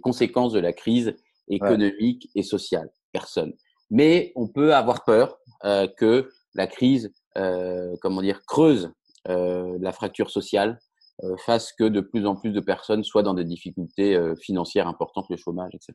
[0.00, 1.16] conséquences de la crise
[1.48, 2.90] économique et sociale.
[3.12, 3.54] Personne.
[3.90, 8.92] Mais on peut avoir peur euh, que la crise, euh, comment dire, creuse
[9.28, 10.78] euh, la fracture sociale,
[11.24, 14.86] euh, fasse que de plus en plus de personnes soient dans des difficultés euh, financières
[14.86, 15.94] importantes, le chômage, etc.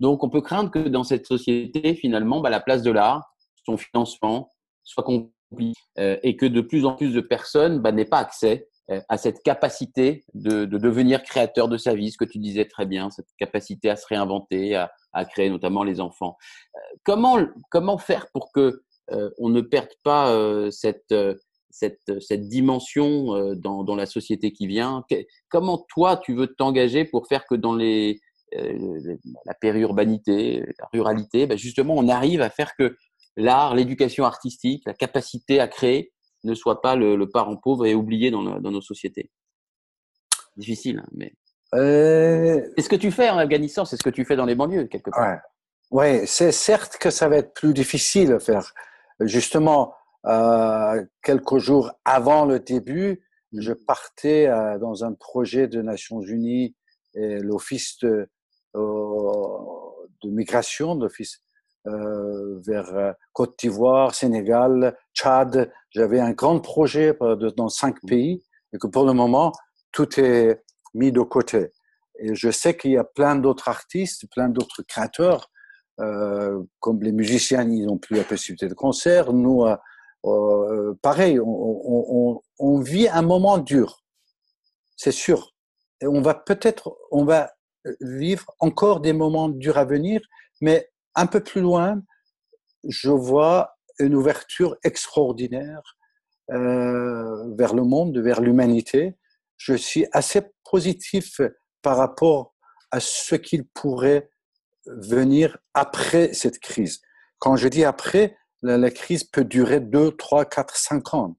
[0.00, 3.22] Donc, on peut craindre que dans cette société, finalement, bah, la place de l'art,
[3.66, 4.50] son financement,
[4.82, 5.35] soit compliqué
[5.96, 9.42] et que de plus en plus de personnes bah, n'aient pas accès euh, à cette
[9.42, 13.26] capacité de, de devenir créateur de sa vie, ce que tu disais très bien, cette
[13.36, 16.36] capacité à se réinventer, à, créer notamment les enfants.
[16.76, 17.36] Euh, comment,
[17.68, 21.34] comment faire pour que euh, on ne perde pas euh, cette, euh,
[21.68, 25.04] cette, cette dimension euh, dans, la société qui vient?
[25.48, 28.20] Comment toi, tu veux t'engager pour faire que dans les,
[28.54, 32.96] euh, la périurbanité, la ruralité, bah, justement, on arrive à faire que
[33.36, 36.12] l'art, l'éducation artistique, la capacité à créer
[36.44, 39.30] ne soit pas le, le parent pauvre et oublié dans, nos sociétés.
[40.56, 41.32] Difficile, hein, mais
[41.74, 44.54] Euh, c'est ce que tu fais en Afghanistan, c'est ce que tu fais dans les
[44.54, 45.40] banlieues quelque part.
[45.90, 48.72] ouais, ouais c'est certes que ça va être plus difficile à faire.
[49.20, 49.94] Justement,
[50.26, 53.22] euh, quelques jours avant le début,
[53.52, 56.74] je partais euh, dans un projet des Nations Unies
[57.14, 58.28] et l'Office de,
[58.74, 59.58] euh,
[60.22, 61.42] de migration, l'Office
[61.86, 65.70] euh, vers euh, Côte d'Ivoire, Sénégal, Tchad.
[65.90, 67.16] J'avais un grand projet
[67.56, 69.52] dans cinq pays et que pour le moment,
[69.92, 70.62] tout est
[70.94, 71.72] mis de côté.
[72.18, 75.50] Et je sais qu'il y a plein d'autres artistes, plein d'autres créateurs,
[76.00, 79.32] euh, comme les musiciens, ils n'ont plus la possibilité de concert.
[79.32, 79.64] Nous,
[80.24, 84.02] euh, pareil, on, on vit un moment dur,
[84.96, 85.54] c'est sûr.
[86.00, 87.52] Et on va peut-être, on va
[88.00, 90.20] vivre encore des moments durs à venir,
[90.60, 92.02] mais un peu plus loin,
[92.88, 95.82] je vois une ouverture extraordinaire
[96.52, 99.16] euh, vers le monde, vers l'humanité.
[99.56, 101.40] Je suis assez positif
[101.82, 102.54] par rapport
[102.90, 104.30] à ce qu'il pourrait
[104.86, 107.00] venir après cette crise.
[107.38, 111.36] Quand je dis après, la, la crise peut durer deux, trois, quatre, cinq ans.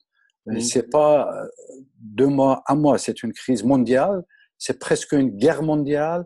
[0.48, 0.62] Mhm.
[0.62, 1.48] C'est pas euh,
[2.00, 2.98] deux mois, un mois.
[2.98, 4.24] C'est une crise mondiale.
[4.58, 6.26] C'est presque une guerre mondiale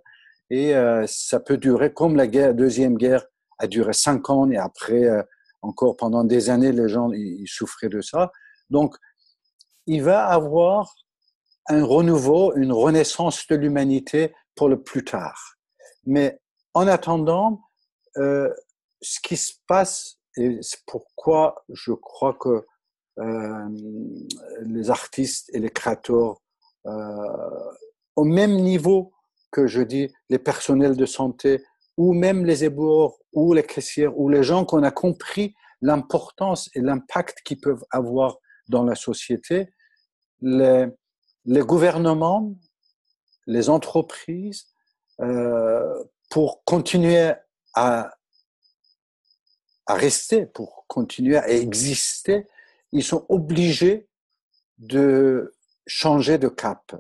[0.50, 3.26] et euh, ça peut durer comme la guerre, deuxième guerre
[3.62, 5.22] a duré cinq ans et après euh,
[5.62, 8.32] encore pendant des années les gens ils, souffraient de ça.
[8.70, 8.96] Donc
[9.86, 10.96] il va avoir
[11.70, 15.58] un renouveau, une renaissance de l'humanité pour le plus tard.
[16.06, 16.40] Mais
[16.74, 17.62] en attendant,
[18.18, 18.50] euh,
[19.02, 22.66] ce qui se passe, et c'est pourquoi je crois que
[23.20, 23.68] euh,
[24.62, 26.42] les artistes et les créateurs,
[28.16, 29.14] au même niveau
[29.52, 31.64] que je dis les personnels de santé,
[32.02, 36.80] ou même les éboueurs, ou les caissières, ou les gens qu'on a compris l'importance et
[36.82, 38.38] l'impact qu'ils peuvent avoir
[38.70, 39.72] dans la société,
[40.42, 40.88] les,
[41.46, 42.56] gouvernements,
[43.46, 44.66] les entreprises,
[45.20, 47.34] euh, pour continuer
[47.76, 48.12] à,
[49.86, 52.48] à rester, pour continuer à exister,
[52.92, 54.10] ils sont obligés
[54.80, 55.54] de
[55.86, 56.96] changer de cap.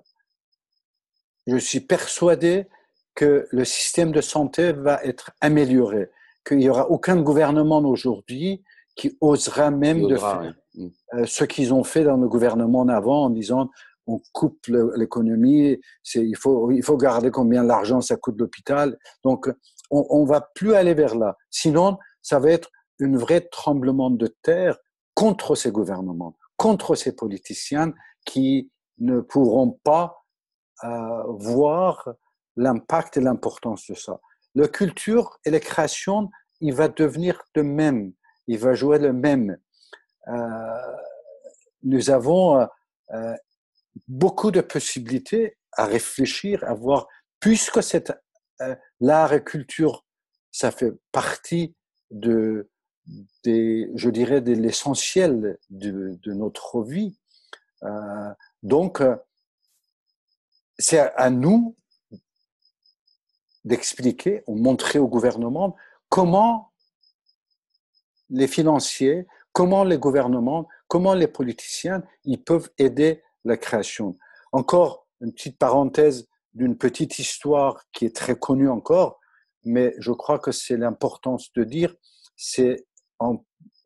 [1.48, 2.68] Je suis persuadé
[3.15, 6.10] que le système de santé va être amélioré,
[6.45, 8.63] qu'il n'y aura aucun gouvernement aujourd'hui
[8.95, 10.54] qui osera même de faire
[11.13, 13.69] euh, ce qu'ils ont fait dans le gouvernement avant en disant
[14.08, 15.80] on coupe l'économie,
[16.15, 18.97] il faut, il faut garder combien l'argent ça coûte l'hôpital.
[19.24, 19.50] Donc,
[19.91, 21.38] on, on va plus aller vers là.
[21.50, 22.69] Sinon, ça va être
[23.00, 24.78] une vraie tremblement de terre
[25.13, 27.93] contre ces gouvernements, contre ces politiciens
[28.26, 30.26] qui ne pourront pas
[30.84, 32.10] euh, voir
[32.56, 34.20] l'impact et l'importance de ça.
[34.56, 38.14] La culture et la création, il va devenir de même,
[38.48, 39.58] il va jouer le même.
[40.28, 40.96] Euh,
[41.84, 42.66] nous avons euh,
[43.14, 43.36] euh
[44.08, 47.08] beaucoup de possibilités à réfléchir, à voir,
[47.42, 50.06] puisque euh, l'art et culture,
[50.50, 51.76] ça fait partie
[52.10, 52.70] de,
[53.44, 57.20] je dirais, de l'essentiel de, notre vie.
[58.64, 59.04] Donc,
[60.80, 61.76] c'est à nous
[63.63, 65.76] d'expliquer ou montrer au gouvernement
[66.10, 66.71] comment
[68.30, 74.17] les financiers, comment les gouvernements, comment les politiciens, ils peuvent aider la création.
[74.52, 79.19] Encore une petite parenthèse d'une petite histoire qui est très connue encore,
[79.63, 81.95] mais je crois que c'est l'importance de dire,
[82.36, 82.86] c'est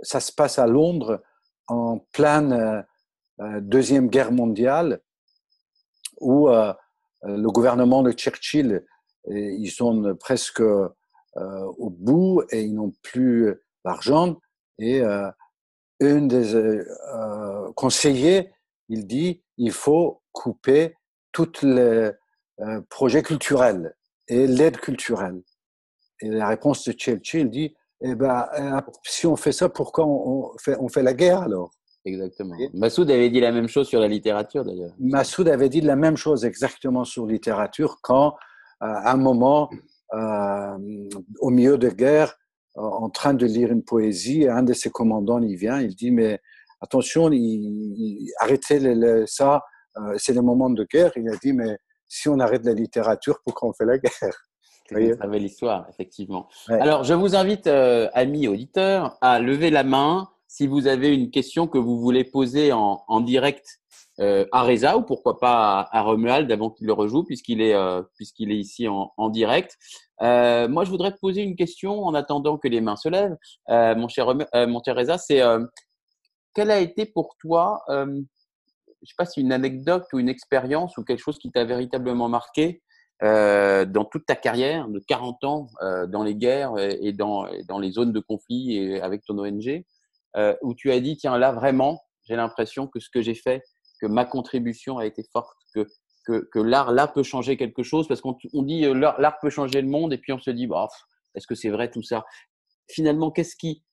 [0.02, 1.22] ça se passe à Londres
[1.68, 2.82] en pleine euh,
[3.42, 5.02] euh, deuxième guerre mondiale,
[6.20, 6.74] où euh,
[7.24, 8.86] le gouvernement de Churchill,
[9.28, 14.38] ils sont presque au bout et ils n'ont plus d'argent.
[14.80, 16.84] Et un des
[17.76, 18.52] conseillers,
[18.90, 20.96] il dit, il faut couper
[21.32, 22.12] tous les
[22.62, 23.96] euh, projets culturels
[24.28, 25.42] et l'aide culturelle.
[26.22, 30.58] Et la réponse de Churchill dit, eh ben, euh, si on fait ça, pourquoi on
[30.58, 31.72] fait, on fait la guerre alors?
[32.06, 32.56] Exactement.
[32.74, 34.94] Massoud avait dit la même chose sur la littérature d'ailleurs.
[35.00, 38.36] Massoud avait dit la même chose exactement sur littérature quand, euh,
[38.80, 39.70] à un moment,
[40.14, 40.78] euh,
[41.40, 42.36] au milieu de guerre,
[42.76, 46.42] en train de lire une poésie, un de ses commandants il vient, il dit mais
[46.82, 48.80] attention, il, arrêtez
[49.28, 49.64] ça,
[49.98, 51.12] euh, c'est le moment de guerre.
[51.16, 54.14] Il a dit, mais si on arrête la littérature, pourquoi on fait la guerre?
[54.88, 56.48] C'est une très belle histoire, effectivement.
[56.68, 61.32] Alors, je vous invite, euh, amis auditeurs, à lever la main si vous avez une
[61.32, 63.80] question que vous voulez poser en, direct
[64.20, 67.76] euh, à Reza ou pourquoi pas à, Romuald avant qu'il le rejoue puisqu'il est
[68.16, 69.78] puisqu'il est ici en, direct.
[70.22, 73.38] moi, je voudrais te poser une question en attendant que les mains se lèvent.
[73.70, 75.42] mon cher mon cher Reza, c'est
[76.56, 80.30] quelle a été pour toi, euh, je ne sais pas si une anecdote ou une
[80.30, 82.82] expérience ou quelque chose qui t'a véritablement marqué
[83.24, 87.78] euh, dans toute ta carrière de 40 ans euh, dans les guerres et dans, dans
[87.78, 89.84] les zones de conflit et avec ton ONG,
[90.62, 93.64] où tu as dit, tiens, là, vraiment, j'ai l'impression que ce que j'ai fait,
[94.02, 95.88] que ma contribution a été forte, que,
[96.26, 99.82] que, que l'art, là, peut changer quelque chose, parce qu'on on dit l'art peut changer
[99.82, 100.88] le monde, et puis on se dit, bah,
[101.36, 102.26] est-ce que c'est vrai tout ça?
[102.90, 103.84] Finalement, qu'est-ce qui,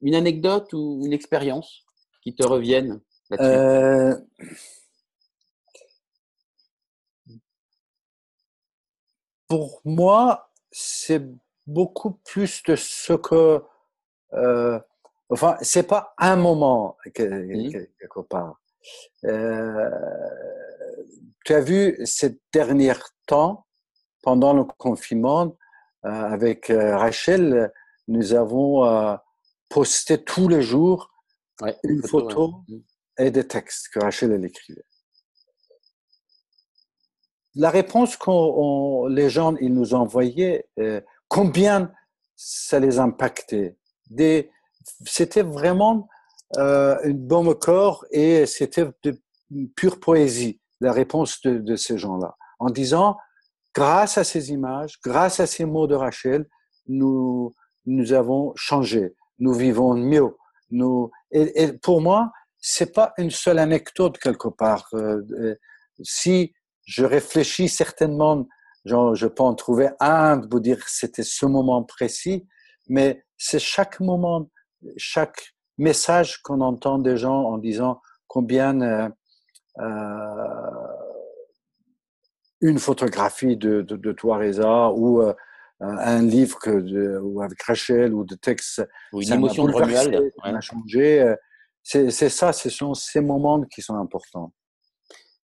[0.00, 1.84] une anecdote ou une expérience
[2.22, 3.00] qui te reviennent
[3.40, 4.16] euh...
[9.48, 11.22] Pour moi, c'est
[11.66, 13.62] beaucoup plus de ce que.
[14.32, 14.80] Euh,
[15.34, 18.60] enfin, c'est pas un moment quelque part.
[19.24, 19.90] Euh,
[21.44, 22.94] tu as vu ces derniers
[23.26, 23.66] temps,
[24.22, 25.56] pendant le confinement,
[26.04, 27.72] euh, avec euh, Rachel,
[28.08, 29.16] nous avons euh,
[29.70, 31.10] posté tous les jours
[31.82, 32.78] une photo, mm.
[33.18, 34.84] et des textes que Rachel elle écrivait.
[37.54, 40.68] La réponse que les gens ils nous envoyaient,
[41.28, 41.92] combien
[42.34, 43.76] ça les impactait?
[45.06, 46.08] C'était vraiment
[46.56, 49.18] euh, une bombe corps et c'était de
[49.76, 53.16] pure poésie, la réponse de, de ces gens-là, en disant,
[53.74, 56.46] grâce à ces images, grâce à ces mots de Rachel,
[56.86, 57.54] nous,
[57.86, 60.36] nous avons changé, nous vivons mieux,
[60.70, 64.88] nous, et, pour moi, c'est pas une seule anecdote quelque part.
[64.94, 65.54] Euh, euh,
[66.02, 66.54] si
[66.86, 68.46] je réfléchis certainement
[68.84, 72.46] genre, je peux en trouver un vous dire c'était ce moment précis,
[72.88, 74.50] mais c'est chaque moment,
[74.96, 79.08] chaque message qu'on entend des gens en disant combien euh,
[79.80, 79.84] euh,
[82.60, 85.34] une photographie de, de, de toi, Reza, ou euh,
[85.80, 88.82] un livre que de, ou avec Rachel ou de textes.
[89.12, 90.52] Ou une émotion de ouais.
[90.52, 91.20] m'a changé.
[91.20, 91.36] euh,
[91.82, 94.52] C'est ça, ce sont ces moments qui sont importants.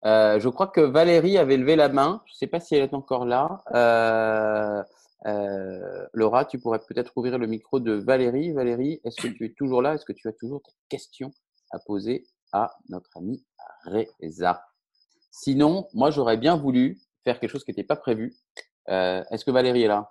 [0.06, 2.22] Euh, je crois que Valérie avait levé la main.
[2.26, 3.62] Je ne sais pas si elle est encore là.
[5.26, 8.52] Euh, Laura, tu pourrais peut-être ouvrir le micro de Valérie.
[8.54, 9.96] Valérie, est-ce que tu es toujours là?
[9.96, 11.32] Est-ce que tu as toujours des questions
[11.72, 13.44] à poser à notre ami
[13.86, 14.64] Reza?
[15.32, 18.36] Sinon, moi, j'aurais bien voulu faire quelque chose qui n'était pas prévu.
[18.90, 20.08] Euh, est-ce que Valérie est là?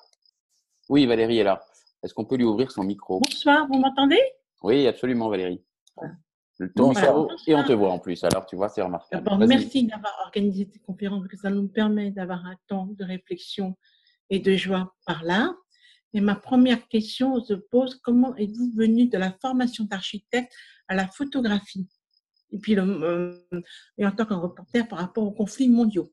[0.89, 1.65] Oui, Valérie est là.
[2.03, 3.21] Est-ce qu'on peut lui ouvrir son micro?
[3.21, 4.21] Bonsoir, vous m'entendez?
[4.63, 5.65] Oui, absolument, Valérie.
[6.59, 6.67] Le
[7.47, 8.23] et on te voit en plus.
[8.25, 9.31] Alors, tu vois, c'est remarquable.
[9.47, 13.77] Merci d'avoir organisé cette conférence parce que ça nous permet d'avoir un temps de réflexion
[14.31, 15.55] et de joie par là.
[16.15, 20.53] Et ma première question se pose comment êtes-vous venu de la formation d'architecte
[20.89, 21.87] à la photographie?
[22.51, 23.35] Et puis, euh,
[24.03, 26.13] en tant que reporter par rapport aux conflits mondiaux.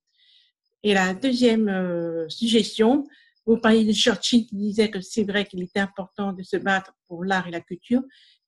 [0.83, 3.07] Et la deuxième euh, suggestion,
[3.45, 6.93] vous parliez de Churchill qui disait que c'est vrai qu'il était important de se battre
[7.07, 8.01] pour l'art et la culture.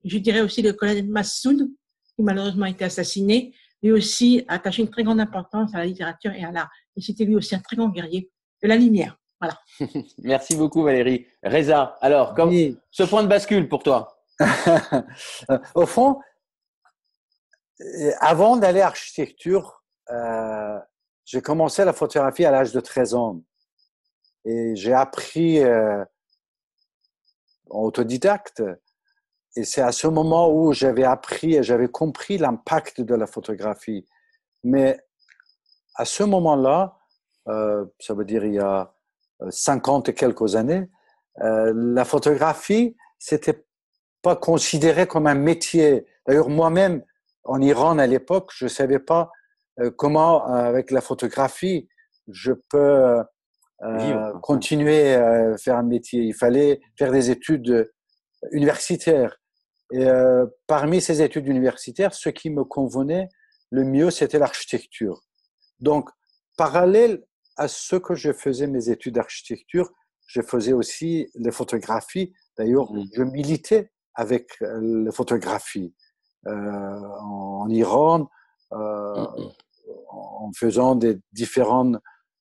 [0.04, 1.70] Je dirais aussi le colonel Massoud,
[2.16, 6.32] qui malheureusement a été assassiné, lui aussi attaché une très grande importance à la littérature
[6.32, 6.70] et à l'art.
[6.96, 8.30] Et c'était lui aussi un très grand guerrier
[8.62, 9.18] de la lumière.
[9.40, 9.60] Voilà.
[10.20, 11.28] Merci beaucoup Valérie.
[11.44, 12.80] Reza, alors, comme Oui.
[12.92, 14.20] ce point de bascule pour toi
[15.76, 16.20] Au fond,
[17.82, 20.80] euh, avant d'aller à architecture, euh,
[21.26, 23.42] j'ai commencé la photographie à l'âge de 13 ans.
[24.46, 26.04] Et j'ai appris euh,
[27.70, 28.64] en autodidacte.
[29.56, 34.06] Et c'est à ce moment où j'avais appris et j'avais compris l'impact de la photographie.
[34.64, 35.00] Mais
[35.96, 36.98] à ce moment-là,
[37.48, 38.94] euh, ça veut dire il y a
[39.50, 40.90] 50 et quelques années,
[41.42, 43.66] euh, la photographie, c'était
[44.22, 46.06] pas considéré comme un métier.
[46.26, 47.04] D'ailleurs, moi-même,
[47.44, 49.32] en Iran à l'époque, je savais pas
[49.80, 51.88] euh, comment, euh, avec la photographie,
[52.28, 53.24] je peux
[53.84, 54.40] euh, Vivre.
[54.42, 56.24] continuer à faire un métier.
[56.24, 57.86] Il fallait faire des études euh,
[58.52, 59.40] universitaires.
[59.94, 63.30] Et euh, parmi ces études universitaires, ce qui me convenait
[63.70, 65.22] le mieux, c'était l'architecture.
[65.80, 66.10] Donc,
[66.58, 67.24] parallèle
[67.58, 69.92] à ce que je faisais mes études d'architecture,
[70.28, 72.34] je faisais aussi les photographies.
[72.58, 73.06] D'ailleurs, Mhm.
[73.14, 75.94] je militais avec euh, les photographies
[76.48, 78.30] euh, en, Iran,
[78.74, 79.52] euh, Mhm.
[80.10, 81.94] en faisant des différents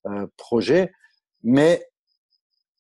[0.07, 0.93] euh, projets.
[1.43, 1.85] Mais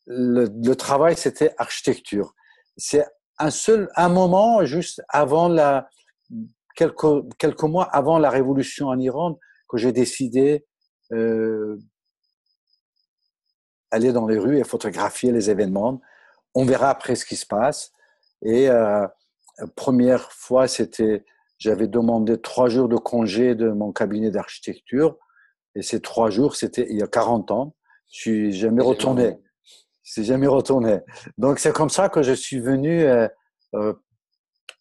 [0.07, 2.34] le, le travail, c'était architecture.
[2.76, 3.05] C'est
[3.39, 5.89] un seul, un moment juste avant la,
[6.76, 10.64] quelques, quelques mois avant la révolution en Iran, que j'ai décidé
[11.12, 11.76] euh,
[13.91, 16.01] aller dans les rues et photographier les événements.
[16.55, 17.93] On verra après ce qui se passe.
[18.43, 19.07] Et euh,
[19.74, 21.24] première fois, c'était,
[21.59, 25.16] j'avais demandé trois jours de congé de mon cabinet d'architecture.
[25.74, 27.74] Et ces trois jours, c'était il y a 40 ans.
[28.11, 29.39] Je suis jamais retourné.
[30.03, 31.01] Je suis jamais retourné.
[31.37, 33.28] Donc c'est comme ça que je suis venu euh,
[33.74, 33.93] euh,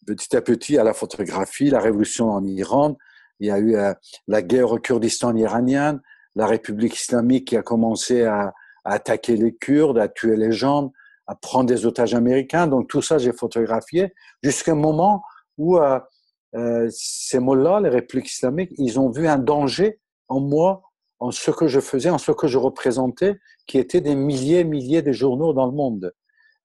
[0.06, 2.96] petit à petit à la photographie, la révolution en Iran.
[3.40, 3.92] Il y a eu euh,
[4.28, 6.00] la guerre au Kurdistan iranien,
[6.34, 8.54] la République islamique qui a commencé à,
[8.86, 10.92] à attaquer les Kurdes, à tuer les gens,
[11.26, 12.66] à prendre des otages américains.
[12.66, 15.22] Donc tout ça, j'ai photographié jusqu'à un moment
[15.58, 15.98] où euh,
[16.54, 20.82] euh, ces mots-là, les républiques islamiques, ils ont vu un danger en moi,
[21.18, 25.02] en ce que je faisais, en ce que je représentais, qui étaient des milliers, milliers
[25.02, 26.12] de journaux dans le monde.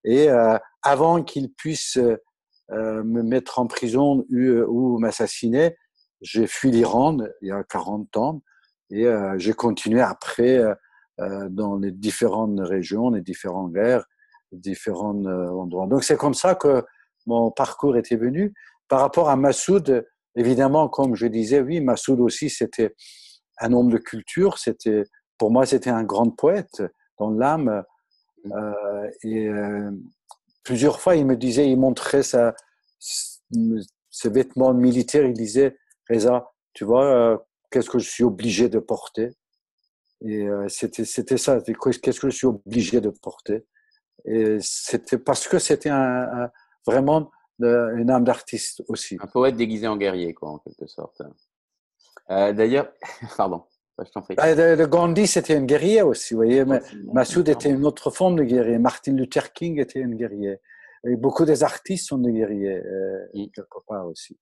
[0.04, 5.76] Et euh, avant qu'ils puissent euh, me mettre en prison ou, ou m'assassiner,
[6.20, 8.42] j'ai fui l'Iran il y a 40 ans
[8.92, 10.74] et euh, j'ai continué après euh,
[11.50, 14.04] dans les différentes régions, les différentes guerres,
[14.52, 15.86] les différents euh, endroits.
[15.86, 16.84] Donc c'est comme ça que
[17.26, 18.52] mon parcours était venu.
[18.88, 20.06] Par rapport à Massoud,
[20.36, 22.94] évidemment, comme je disais, oui, Massoud aussi, c'était
[23.60, 24.58] un homme de culture.
[24.58, 25.04] C'était,
[25.38, 26.82] pour moi, c'était un grand poète
[27.18, 27.84] dans l'âme.
[28.46, 29.90] Euh, et euh,
[30.64, 32.54] plusieurs fois, il me disait, il montrait sa,
[32.98, 35.24] ses vêtements militaires.
[35.24, 35.78] Il disait,
[36.10, 37.38] Reza, tu vois, euh,
[37.70, 39.30] qu'est-ce que je suis obligé de porter?
[40.24, 41.60] Et euh, c'était, c'était ça.
[41.60, 43.66] Qu'est-ce que je suis obligé de porter?
[44.24, 46.50] Et c'était parce que c'était un, un,
[46.86, 49.16] vraiment une âme d'artiste aussi.
[49.20, 51.22] Un poète déguisé en guerrier, quoi, en quelque sorte.
[52.30, 52.92] Euh, D'ailleurs,
[53.36, 53.64] pardon,
[53.98, 54.34] je t'en prie.
[54.36, 56.64] Bah, le, le Gandhi, c'était un guerrier aussi, vous voyez.
[56.64, 56.80] Mais
[57.12, 58.78] Massoud était une autre forme de guerrier.
[58.78, 60.58] Martin Luther King était un guerrier.
[61.04, 63.50] Et beaucoup des artistes sont des guerriers, euh, mm.
[63.54, 64.38] quelque part aussi.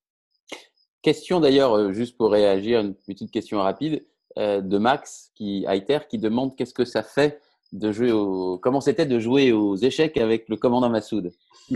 [1.02, 4.04] Question d'ailleurs, euh, juste pour réagir, une petite question rapide
[4.36, 5.66] de Max qui,
[6.08, 7.40] qui demande qu'est-ce que ça fait
[7.72, 11.32] de jouer au, comment c'était de jouer aux échecs avec le commandant Massoud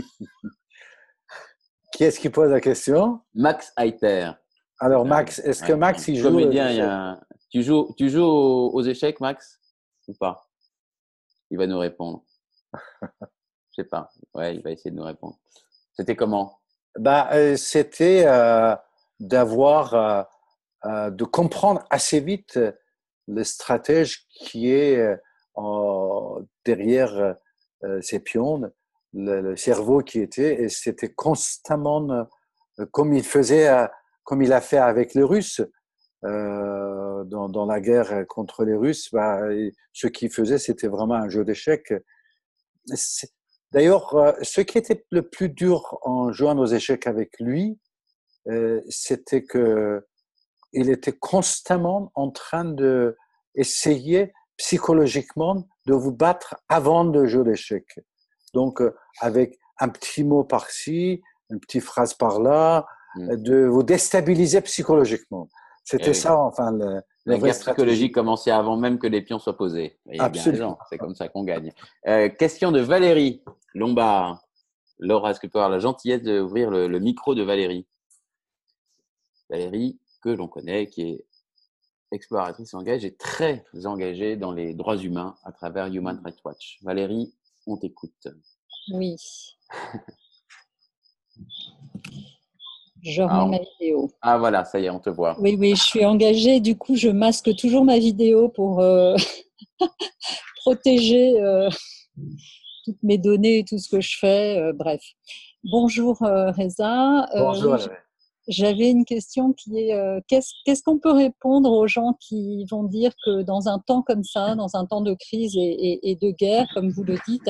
[1.93, 3.21] Qui est-ce qui pose la question?
[3.33, 4.31] Max Heiter.
[4.79, 7.93] Alors, Max, est-ce que Max, il joue comédien, euh, il y a un- Tu joues,
[7.97, 9.61] tu joues aux, échecs, Max?
[10.09, 10.45] Ou pas?
[11.49, 12.25] Il va nous répondre.
[13.21, 14.11] Je sais pas.
[14.33, 15.37] Ouais, il va essayer de nous répondre.
[15.93, 16.59] C'était comment?
[16.99, 18.75] Bah, euh, c'était euh,
[19.21, 20.23] d'avoir, euh, euh,
[20.83, 22.71] de comprendre assez vite euh,
[23.27, 27.35] le stratège qui est euh, derrière
[27.83, 28.61] euh, ces pions,
[29.13, 32.09] le, cerveau qui était, et c'était constamment
[32.79, 33.87] euh, comme il faisait, euh,
[34.23, 35.61] comme il a fait avec les Russes.
[36.25, 39.41] euh, dans, dans la guerre contre les Russes, bah,
[39.93, 41.93] ce qu'il faisait, c'était vraiment un jeu d'échecs.
[43.71, 47.79] D'ailleurs, euh, ce qui était le plus dur en jouant aux échecs avec lui,
[48.47, 50.05] euh, c'était que
[50.75, 53.15] il était constamment en train de
[53.55, 57.99] essayer psychologiquement de vous battre avant de jouer d'échecs.
[58.53, 63.29] Donc, euh, avec un petit mot par-ci, une petite phrase par-là, Mm.
[63.31, 65.47] euh, de vous déstabiliser psychologiquement.
[65.85, 66.15] C'était Eh oui.
[66.15, 69.97] ça, enfin, le, La guerre psychologique commençait avant même que les pions soient posés.
[70.11, 70.77] Et Absolument.
[70.89, 71.71] C'est comme ça qu'on gagne.
[72.07, 73.41] Euh, question de Valérie
[73.73, 74.41] Lombard.
[74.99, 77.87] Laura, est-ce que tu peux avoir la gentillesse d'ouvrir le, le micro de Valérie?
[79.49, 81.25] Valérie, que l'on connaît, qui est
[82.11, 86.79] exploratrice engagée et très engagée dans les droits humains à travers Human Rights Watch.
[86.81, 87.31] Valérie,
[87.67, 88.27] on t'écoute.
[88.91, 89.15] Oui.
[93.03, 94.11] Je Ah, remets on- ma vidéo.
[94.21, 95.37] Ah voilà, ça y est, on te voit.
[95.39, 96.59] Oui, oui, je suis engagée.
[96.59, 99.15] Du coup, je masque toujours ma vidéo pour euh,
[100.65, 101.69] protéger euh,
[102.85, 104.57] toutes mes données et tout ce que je fais.
[104.57, 105.03] euh, bref.
[105.63, 107.27] Bonjour euh, Reza.
[107.35, 107.91] Bonjour, Valérie.
[108.47, 113.11] J'avais une question qui est euh, qu'est-ce qu'on peut répondre aux gens qui vont dire
[113.25, 116.89] que dans un temps comme ça, dans un temps de crise et de guerre, comme
[116.89, 117.49] vous le dites,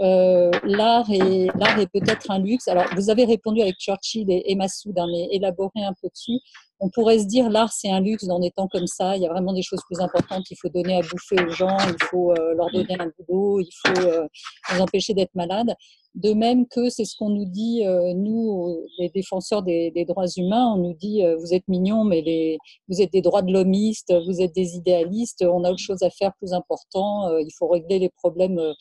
[0.00, 2.68] euh, l'art est, l'art est peut-être un luxe.
[2.68, 6.40] Alors, vous avez répondu avec Churchill et, et Massoud, hein, mais élaborez un peu dessus.
[6.80, 9.16] On pourrait se dire l'art c'est un luxe dans des temps comme ça.
[9.16, 10.44] Il y a vraiment des choses plus importantes.
[10.50, 13.70] Il faut donner à bouffer aux gens, il faut euh, leur donner un boulot, il
[13.86, 14.26] faut euh,
[14.72, 15.74] les empêcher d'être malades.
[16.14, 20.28] De même que c'est ce qu'on nous dit, euh, nous, les défenseurs des, des droits
[20.36, 22.56] humains, on nous dit euh, vous êtes mignons, mais les,
[22.88, 26.10] vous êtes des droits de l'homiste, vous êtes des idéalistes, on a autre chose à
[26.10, 28.72] faire plus important, euh, il faut régler les problèmes euh,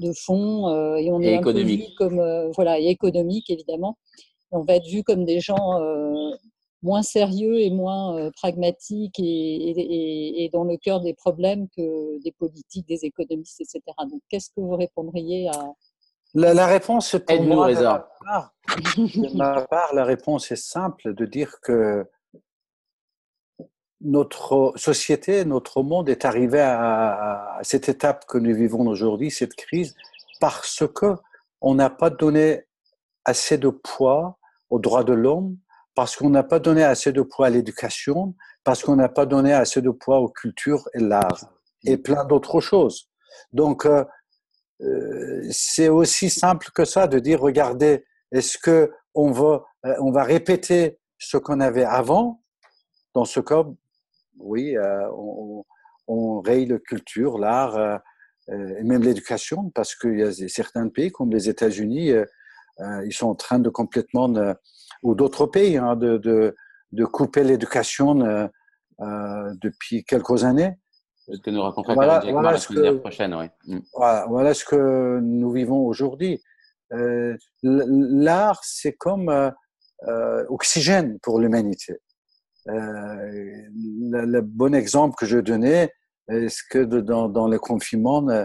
[0.00, 1.88] de fond euh, et on Et est un peu économique.
[1.90, 3.96] vu comme euh, voilà et économique évidemment.
[4.50, 6.30] On va être vu comme des gens euh,
[6.82, 11.66] moins sérieux et moins euh, pragmatiques et, et, et- et dans le cœur des problèmes
[11.76, 13.80] que des politiques, des économistes, etc.
[14.10, 15.72] Donc, qu'est-ce que vous répondriez à
[16.34, 18.54] La, la réponse pour moi, de ma, part,
[18.96, 22.04] de ma part, la réponse est simple de dire que
[24.04, 29.94] notre société, notre monde est arrivé à, cette étape que nous vivons aujourd'hui, cette crise,
[30.40, 31.16] parce que
[31.60, 32.64] on n'a pas donné
[33.24, 34.38] assez de poids
[34.68, 35.56] aux droits de l'homme,
[35.94, 39.52] parce qu'on n'a pas donné assez de poids à l'éducation, parce qu'on n'a pas donné
[39.52, 41.52] assez de poids aux cultures et l'art,
[41.84, 43.08] et plein d'autres choses.
[43.52, 44.04] Donc, euh,
[44.82, 50.10] euh, c'est aussi simple que ça de dire regardez est-ce que on va euh, on
[50.10, 52.42] va répéter ce qu'on avait avant
[53.14, 53.64] dans ce cas
[54.38, 55.64] oui euh, on,
[56.08, 57.96] on raye la culture l'art euh,
[58.50, 62.12] euh, et même l'éducation parce qu'il y a certains pays comme les États-Unis
[63.06, 64.28] ils sont en train de complètement
[65.02, 66.54] ou d'autres pays hein, de, de
[66.92, 68.46] de couper l'éducation euh,
[69.00, 70.72] euh, depuis quelques années
[71.28, 73.34] Ce que nous racontera Voilà- voilà la semaine prochaine.
[73.34, 73.50] Ouais.
[73.66, 73.78] Mm.
[73.94, 76.40] voilà, voilà ce que nous vivons aujourd'hui.
[76.92, 79.50] Euh, L'art, c'est comme euh,
[80.06, 81.94] euh, oxygène pour l'humanité.
[82.68, 83.30] Euh,
[84.10, 85.92] le, le bon exemple que je donnais,
[86.28, 88.44] est-ce que de- dans, dans le confinement, euh,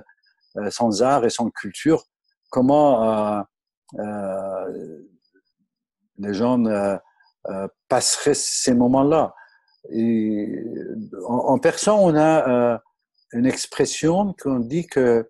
[0.57, 2.03] euh, sans art et sans culture,
[2.49, 3.43] comment
[6.17, 6.63] les gens
[7.87, 9.33] passeraient ces moments-là?
[9.91, 10.61] Et
[11.27, 12.77] en, en on a euh,
[13.33, 15.29] une expression qu'on dit que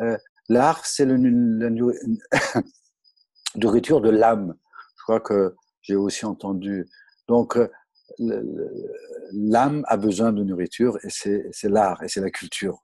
[0.00, 0.16] euh,
[0.48, 1.92] l'art, c'est la nou-
[3.56, 4.54] nourriture de l'âme.
[4.96, 6.88] Je crois que j'ai aussi entendu.
[7.28, 7.58] Donc,
[8.18, 12.82] l'âme a besoin de nourriture et c'est l'art et c'est la culture.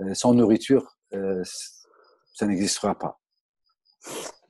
[0.00, 1.42] Euh, sans nourriture, euh,
[2.34, 3.20] ça n'existera pas.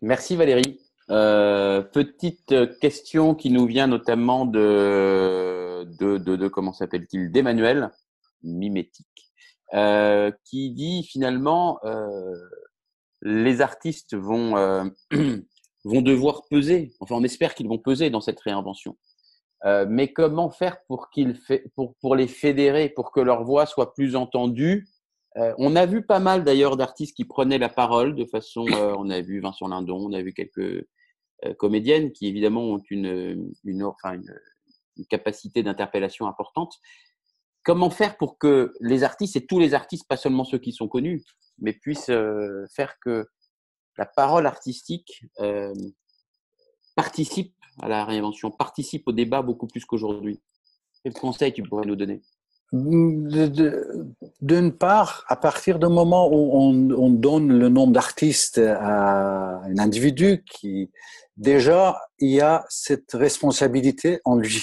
[0.02, 0.80] Merci Valérie.
[1.10, 7.90] Euh, petite question qui nous vient notamment de, de, de, de- comment s'appelle-t-il d'Emmanuel,
[8.42, 9.32] mimétique,
[10.44, 11.80] qui dit finalement
[13.22, 14.54] les artistes vont,
[15.84, 18.96] vont devoir peser, enfin on espère qu'ils vont peser dans cette réinvention.
[19.64, 21.09] Euh, mais comment faire pour,
[21.46, 24.86] fait, pour, pour les fédérer, pour que leur voix soit plus entendue?
[25.36, 28.66] Euh, on a vu pas mal d'ailleurs d'artistes qui prenaient la parole de façon.
[28.68, 30.86] euh, on a vu Vincent Lindon, on a vu quelques
[31.56, 34.34] comédiennes qui évidemment ont une, une, enfin, une,
[34.96, 36.74] une capacité d'interpellation importante.
[37.62, 40.88] Comment faire pour que les artistes, et tous les artistes, pas seulement ceux qui sont
[40.88, 41.22] connus,
[41.59, 42.11] mais puissent
[42.74, 43.28] faire que
[43.98, 45.24] la parole artistique
[46.96, 50.40] participe à la réinvention, participe au débat beaucoup plus qu'aujourd'hui
[51.02, 52.22] Quel conseil tu pourrais nous donner?
[52.70, 59.78] D'une part, à partir du moment où on, on donne le nom d'artiste à un
[59.78, 60.90] individu qui,
[61.38, 64.62] déjà, il y a cette responsabilité en lui.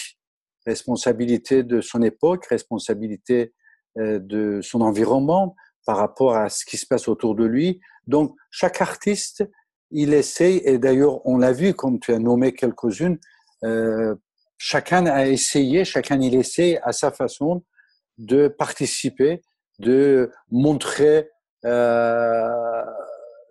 [0.68, 3.53] Responsabilité de son époque, responsabilité
[3.97, 5.55] euh, de son environnement
[5.86, 7.80] par rapport à ce qui se passe autour de lui.
[8.07, 9.47] Donc, chaque artiste,
[9.92, 13.18] il essaye, et d'ailleurs, on l'a vu, comme tu as nommé quelques-unes,
[13.64, 14.16] euh,
[14.58, 17.64] chacun a essayé, chacun il essaye à sa façon
[18.18, 19.42] de participer,
[19.80, 21.30] de montrer
[21.66, 22.84] euh,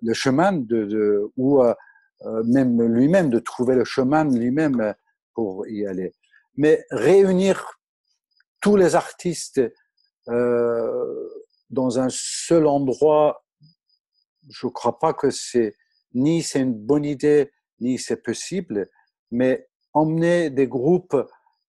[0.03, 1.74] le chemin de, de ou euh,
[2.22, 4.95] euh, même lui-même de trouver le chemin lui-même
[5.35, 6.14] pour y aller.
[6.57, 7.78] Mais réunir
[8.61, 9.61] tous les artistes
[10.28, 11.28] euh,
[11.70, 13.45] dans un seul endroit,
[14.49, 15.74] je crois pas que c'est
[16.14, 17.50] ni c'est une bonne idée
[17.80, 18.88] ni c'est possible,
[19.30, 21.16] mais emmener des groupes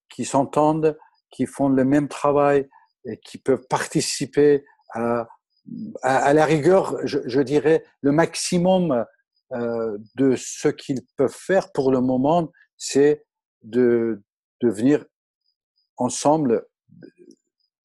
[0.10, 0.98] qui s'entendent,
[1.32, 2.70] qui font le même travail
[3.06, 5.28] et qui peuvent participer à,
[6.02, 9.06] à, la rigueur, je, je, dirais, le maximum
[9.52, 13.26] euh, de ce qu'ils peuvent faire pour le moment, c'est
[13.64, 14.24] de,
[14.62, 15.06] de venir
[15.98, 16.66] ensemble.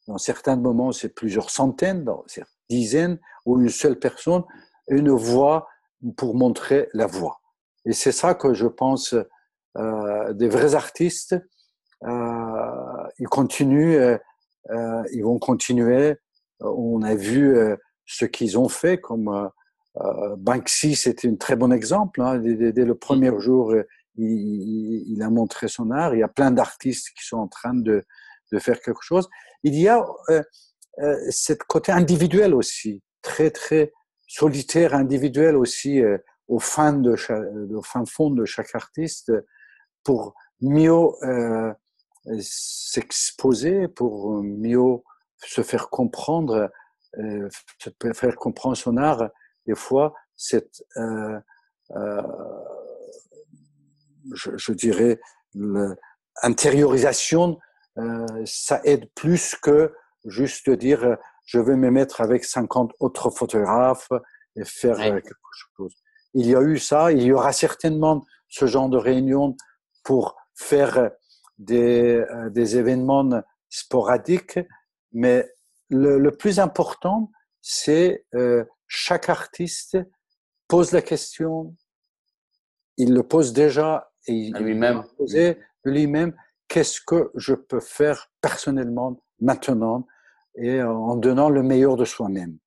[0.07, 4.45] Dans certains moments, c'est plusieurs centaines, dans certaines dizaines, ou une seule personne,
[4.89, 5.69] une voix
[6.17, 7.41] pour montrer la voix.
[7.85, 9.15] Et c'est ça que je pense
[9.77, 11.37] euh, des vrais artistes.
[12.05, 14.17] Euh, ils continuent,
[14.71, 16.17] euh, ils vont continuer.
[16.61, 17.57] On a vu
[18.07, 19.51] ce qu'ils ont fait, comme
[20.39, 22.21] Banksy, c'était un très bon exemple.
[22.21, 22.39] Hein.
[22.39, 23.75] Dès, dès, le premier jour,
[24.17, 26.15] il, a montré son art.
[26.15, 28.05] Il y a plein d'artistes qui sont en train de,
[28.53, 29.29] de faire quelque chose.
[29.63, 30.43] Il y a euh,
[31.01, 33.93] euh, cette côté individuel aussi, très très
[34.31, 37.43] solitaire, individuel aussi euh, au fin de chaque,
[37.75, 39.33] au fin fond de chaque artiste
[40.05, 41.09] pour mieux
[42.41, 44.99] s'exposer, pour mieux
[45.45, 46.71] se faire comprendre,
[47.15, 49.29] se faire comprendre son art.
[49.67, 50.83] Des fois, cette
[54.35, 55.21] je, dirais
[55.55, 57.59] l'intériorisation
[57.99, 59.93] euh, ça aide plus que
[60.25, 61.19] juste dire
[61.53, 64.09] je vais me mettre avec 50 autres photographes
[64.57, 65.21] et faire Ouais.
[65.21, 65.35] quelque
[65.77, 65.95] chose.
[66.35, 69.57] Il y a eu ça, il y aura certainement ce genre de réunion
[70.05, 71.11] pour faire
[71.59, 73.29] des, euh, des événements
[73.69, 74.61] sporadiques,
[75.13, 75.51] mais
[75.89, 79.99] le, le plus important, c'est euh, chaque artiste
[80.69, 81.75] pose la question,
[82.97, 85.03] il le pose déjà et il lui-même.
[85.85, 86.33] lui-même
[86.69, 90.07] qu'est-ce que je peux faire personnellement maintenant
[90.57, 92.59] et en donnant le meilleur de soi-même,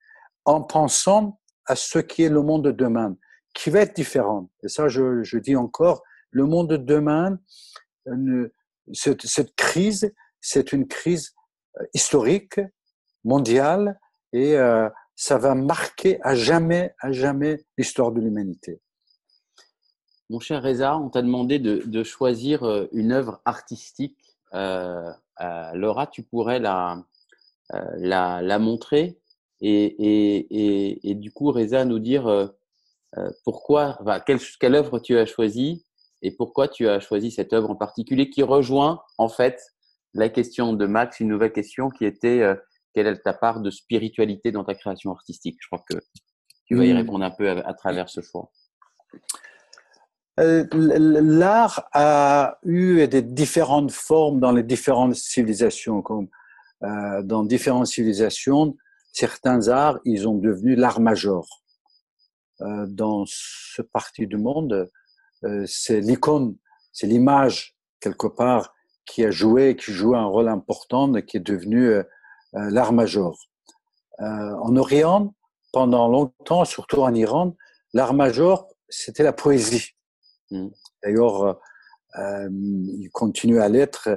[0.46, 3.16] en pensant à ce qui est le monde de demain,
[3.54, 4.50] qui va être différent.
[4.64, 7.40] Et ça, je, dis encore, le monde de demain,
[8.06, 8.50] une-
[8.92, 11.34] cette, crise, c'est une crise
[11.80, 12.60] euh, historique,
[13.24, 14.00] mondiale,
[14.34, 18.82] et euh, ça va marquer à jamais, à jamais l'histoire de l'humanité.
[20.30, 24.18] Mon cher Reza, on t'a demandé de, choisir euh, une œuvre artistique.
[24.54, 25.12] Euh,
[25.42, 27.02] euh, Laura, tu pourrais la, euh,
[27.98, 29.20] la, la montrer
[29.62, 32.48] et, et, et, et du coup, Reza, nous dire euh,
[33.18, 35.86] euh, pourquoi, enfin, quelle, quelle œuvre tu as choisie
[36.22, 39.62] et pourquoi tu as choisi cette œuvre en particulier qui rejoint en fait
[40.14, 42.56] la question de Max, une nouvelle question qui était euh,
[42.94, 45.58] quelle est ta part de spiritualité dans ta création artistique?
[45.62, 45.98] Je crois que
[46.66, 46.98] tu vas y Mm.
[46.98, 48.52] répondre un peu à, à travers ce choix.
[50.40, 56.02] Euh, L'art a eu des différentes formes dans les différentes civilisations.
[56.02, 56.28] Comme
[56.84, 58.76] euh, dans différentes civilisations,
[59.12, 61.46] certains arts, ils ont devenu l'art majeur.
[62.62, 64.90] Euh, dans ce parti du monde,
[65.44, 66.56] euh, c'est l'icône,
[66.92, 68.74] c'est l'image quelque part
[69.06, 72.02] qui a joué, qui joue un rôle important qui est devenu
[72.54, 72.94] l'art.
[72.94, 73.36] Euh,
[74.20, 75.34] en Orient,
[75.74, 77.56] pendant longtemps, surtout en Iran,
[77.94, 79.90] l'art majeur, c'était la poésie.
[80.52, 80.68] Mm.
[81.04, 81.60] D'ailleurs,
[82.16, 84.08] il continue à l'être,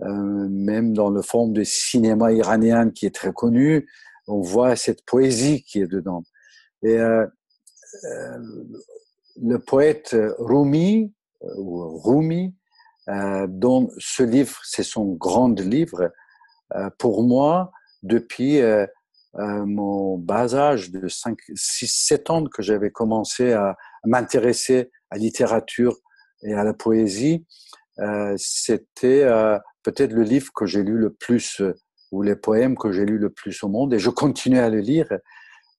[0.00, 3.88] euh, même dans le forme de cinéma iranien qui est très connu.
[4.26, 6.24] On voit cette poésie qui est dedans.
[6.82, 7.26] Et euh,
[8.04, 8.38] euh,
[9.40, 11.12] le poète Rumi,
[11.42, 12.54] euh, ou Rumi,
[13.48, 16.12] dont ce livre, c'est son grand livre,
[17.00, 17.72] pour moi,
[18.04, 18.60] depuis
[19.34, 25.98] mon bas âge de 5, 6, 7 ans que j'avais commencé à, m'intéresser à littérature
[26.44, 27.44] et à la poésie,
[28.36, 31.60] c'était euh, peut-être le livre que j'ai lu le plus
[32.10, 34.80] ou les poèmes que j'ai lus le plus au monde et je continue à le
[34.80, 35.08] lire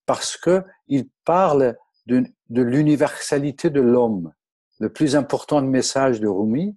[0.06, 4.32] parce que il parle de, de l'universalité de l'homme.
[4.80, 6.76] Le plus important message de Rumi,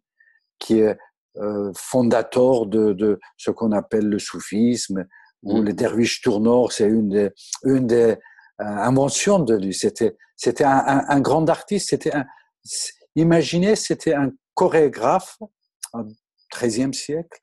[0.59, 0.97] qui est
[1.37, 5.05] euh, fondateur de, de, ce qu'on appelle le soufisme,
[5.43, 5.65] ou mm.
[5.65, 7.29] le derviche tourneur, c'est une des,
[7.63, 8.15] une des
[8.61, 9.73] euh, inventions de lui.
[9.73, 11.89] C'était, c'était un, un, un, grand artiste.
[11.89, 12.25] C'était un,
[13.15, 15.37] imaginez, c'était un chorégraphe
[15.93, 16.03] au
[16.51, 17.39] XIIIe siècle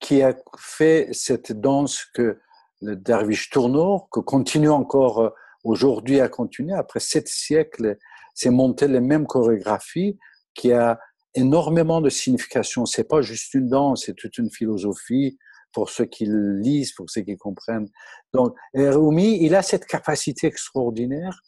[0.00, 2.40] qui a fait cette danse que
[2.82, 5.30] le derviche tourneur, que continue encore euh,
[5.62, 7.96] aujourd'hui à continuer, après sept siècles,
[8.34, 10.18] c'est monté les mêmes chorégraphies
[10.52, 10.98] qui a
[11.34, 12.86] énormément de signification.
[12.86, 15.38] C'est pas juste une danse, c'est toute une philosophie
[15.72, 17.88] pour ceux qui lisent, pour ceux qui comprennent.
[18.34, 21.40] Donc, Rumi, il a cette capacité extraordinaire,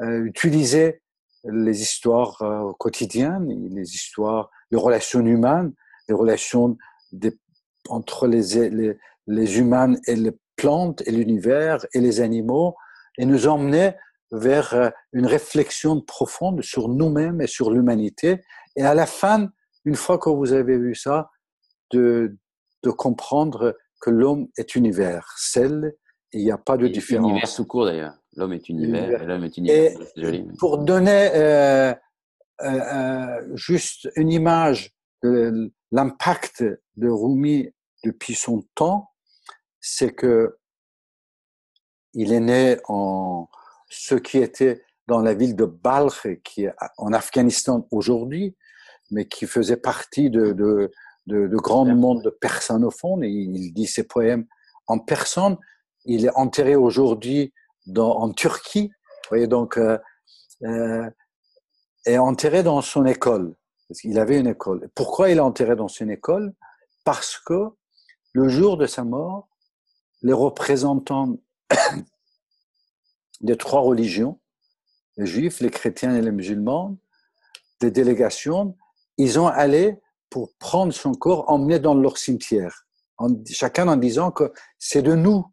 [0.00, 1.02] euh, utiliser
[1.50, 5.72] les histoires euh, quotidiennes, les histoires, les relations humaines,
[6.08, 6.76] les relations
[7.12, 7.38] des,
[7.88, 12.74] entre les, les, les humains et les plantes et l'univers et les animaux,
[13.18, 13.92] et nous emmener
[14.32, 18.42] vers euh, une réflexion profonde sur nous-mêmes et sur l'humanité.
[18.76, 19.48] Et à la fin,
[19.84, 21.30] une fois que vous avez vu ça,
[21.92, 22.36] de,
[22.82, 25.94] de comprendre que l'homme est universel
[26.32, 27.30] et il n'y a pas de différence.
[27.30, 28.14] Univers tout court d'ailleurs.
[28.36, 29.98] L'homme est univers, et l'homme est univers.
[30.16, 30.46] Joli.
[30.58, 31.94] Pour donner euh,
[32.60, 36.62] euh, euh, juste une image de l'impact
[36.96, 37.70] de Rumi
[38.04, 39.10] depuis son temps,
[39.80, 40.58] c'est que
[42.12, 43.48] il est né en
[43.88, 48.54] ce qui était dans la ville de Balkh, qui est en Afghanistan aujourd'hui,
[49.10, 50.90] mais qui faisait partie de, de,
[51.26, 53.22] de, de grands mondes de persanophone.
[53.24, 54.46] Et il dit ses poèmes
[54.88, 55.56] en personne.
[56.04, 57.52] Il est enterré aujourd'hui
[57.96, 58.90] en Turquie.
[59.28, 59.98] Voyez, donc, euh,
[60.64, 61.08] euh,
[62.04, 63.54] est enterré dans son école.
[63.88, 64.88] Parce qu'il avait une école.
[64.94, 66.52] Pourquoi il est enterré dans son école?
[67.04, 67.70] Parce que
[68.32, 69.48] le jour de sa mort,
[70.22, 71.38] les représentants
[73.40, 74.40] des trois religions,
[75.16, 76.96] les juifs, les chrétiens et les musulmans,
[77.80, 78.76] des délégations,
[79.18, 79.98] ils ont allé
[80.30, 82.86] pour prendre son corps, emmener dans leur cimetière,
[83.48, 85.46] chacun en disant que c'est de nous.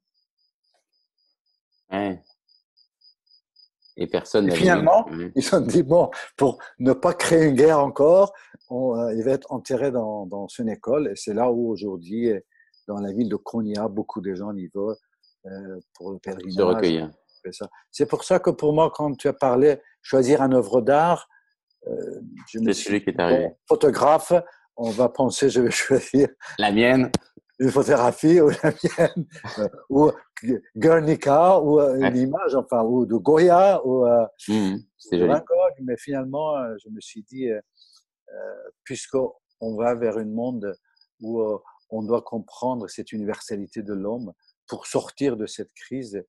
[3.96, 8.34] Et personne n'a Finalement, ils ont dit bon, pour ne pas créer une guerre encore,
[8.70, 11.10] on, euh, il va être enterré dans, dans son école.
[11.10, 12.32] Et c'est là où aujourd'hui,
[12.88, 14.96] dans la ville de Konya, beaucoup de gens y vont
[15.46, 16.54] euh, pour le pèlerinage.
[16.54, 17.12] Se recueillir.
[17.92, 21.28] C'est pour ça que pour moi, quand tu as parlé choisir une œuvre d'art,
[21.88, 23.50] euh, je me suis qui est arrivé.
[23.68, 24.32] photographe,
[24.78, 27.12] on va penser je vais choisir la mienne,
[27.60, 29.28] une photographie ou la mienne,
[29.60, 30.12] euh, ou
[30.76, 34.76] Guernica ou euh, une image, enfin, ou de Goya ou euh, mmh,
[35.12, 35.34] joli.
[35.82, 37.60] Mais finalement, je me suis dit, euh,
[38.84, 40.76] puisqu'on va vers un monde
[41.22, 41.42] où
[41.90, 44.34] on doit comprendre cette universalité de l'homme
[44.68, 46.24] pour sortir de cette crise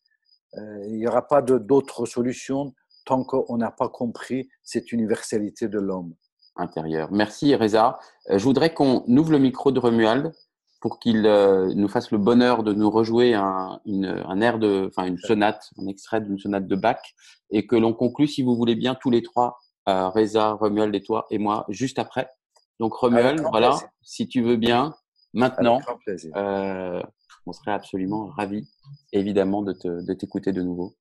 [0.56, 5.78] euh, il n'y aura pas d'autres solutions tant qu'on n'a pas compris cette universalité de
[5.78, 6.14] l'homme.
[6.56, 7.10] Intérieur.
[7.10, 7.98] Merci Reza.
[8.30, 10.32] Je voudrais qu'on ouvre le micro de Romuald
[10.84, 14.90] pour qu'il euh, nous fasse le bonheur de nous rejouer un, une, un air de,
[14.90, 17.00] enfin une sonate, un extrait d'une sonate de Bach,
[17.50, 19.56] et que l'on conclut, si vous voulez bien, tous les trois,
[19.88, 22.28] euh, Reza, Romuald et toi et moi, juste après.
[22.80, 23.88] Donc Romuald, voilà, plaisir.
[24.02, 24.94] si tu veux bien,
[25.32, 25.80] maintenant,
[26.36, 27.02] euh,
[27.46, 28.68] on serait absolument ravis,
[29.14, 29.72] évidemment, de
[30.12, 30.96] t'écouter de, de nouveau.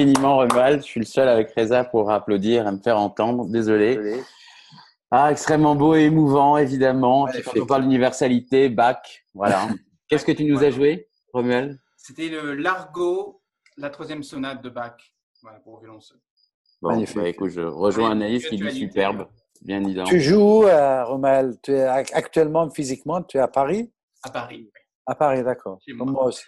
[0.00, 0.80] Infiniment, Romuald.
[0.82, 3.46] Je suis le seul avec Reza pour applaudir et me faire entendre.
[3.48, 3.98] Désolé.
[5.10, 7.24] Ah, extrêmement beau et émouvant, évidemment.
[7.24, 9.68] Ouais, quand fait- on parle d'universalité, Bach, voilà.
[10.08, 11.78] Qu'est-ce que tu nous as joué, Romuald?
[11.96, 13.40] C'était le Largo,
[13.76, 14.96] la troisième sonate de Bach,
[15.42, 16.18] voilà, pour violon seul.
[16.82, 17.16] Bon, Magnifique.
[17.16, 19.28] bah, écoute, je rejoins Ouais, Anaïs qui dit superbe,
[19.62, 20.08] bien évidemment.
[20.10, 23.90] Tu joues, euh, Romel, tu es ac- actuellement, physiquement, tu es à Paris?
[24.22, 24.68] À Paris.
[24.74, 24.80] oui.
[25.06, 25.78] À Paris, d'accord.
[25.94, 26.06] Moi.
[26.12, 26.44] moi aussi.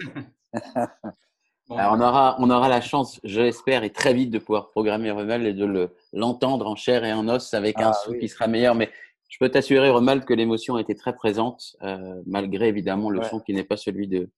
[1.68, 4.70] Bon, Alors, on aura, on aura la chance, je l'espère, et très vite de pouvoir
[4.70, 8.12] programmer Romuald et de le, l'entendre en chair et en os avec un Ah, son
[8.12, 8.20] oui.
[8.20, 8.74] qui sera meilleur.
[8.74, 8.90] Mais
[9.28, 13.28] je peux t'assurer, Romuald, que l'émotion était très présente, euh, malgré évidemment le Ouais.
[13.28, 14.30] son qui n'est pas celui de,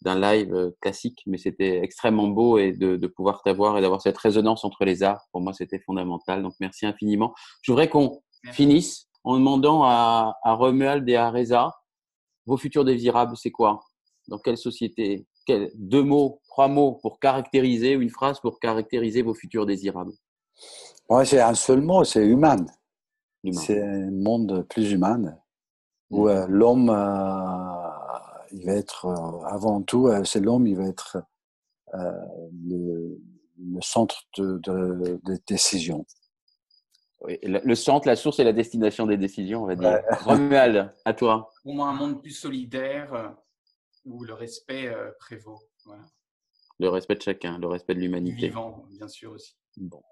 [0.00, 4.00] d'un live euh, classique, mais c'était extrêmement beau et de, de pouvoir t'avoir et d'avoir
[4.00, 6.42] cette résonance entre les arts, pour moi, c'était fondamental.
[6.42, 7.34] Donc, merci infiniment.
[7.60, 8.56] Je voudrais qu'on Merci.
[8.62, 11.74] finisse en demandant à, à Romuald et à Reza,
[12.46, 13.80] vos futurs désirables, c'est quoi?
[14.28, 15.26] Dans quelle société
[15.74, 20.12] Deux mots, trois mots pour caractériser, ou une phrase pour caractériser vos futurs désirables.
[21.08, 22.64] Moi, c'est un seul mot, c'est humain.
[23.42, 23.60] Humain.
[23.60, 25.36] C'est un monde plus humain
[26.10, 26.28] où Mm.
[26.28, 27.88] euh, l'homme, euh,
[28.52, 31.18] il va être euh, avant tout, c'est l'homme, il va être
[31.94, 32.12] euh,
[32.68, 33.18] le,
[33.58, 36.04] le centre de, de, de décision.
[37.22, 39.90] Oui, Le le centre, la source et la destination des décisions, on va dire.
[39.90, 40.04] Ouais.
[40.24, 41.50] Romuald, à toi.
[41.62, 43.34] Pour moi, un monde plus solidaire
[44.12, 45.60] où le respect euh, prévaut.
[45.84, 46.02] Voilà.
[46.78, 48.48] Le respect de chacun, le respect de l'humanité.
[48.48, 49.54] vivant, bien sûr aussi.
[49.76, 50.02] Bon.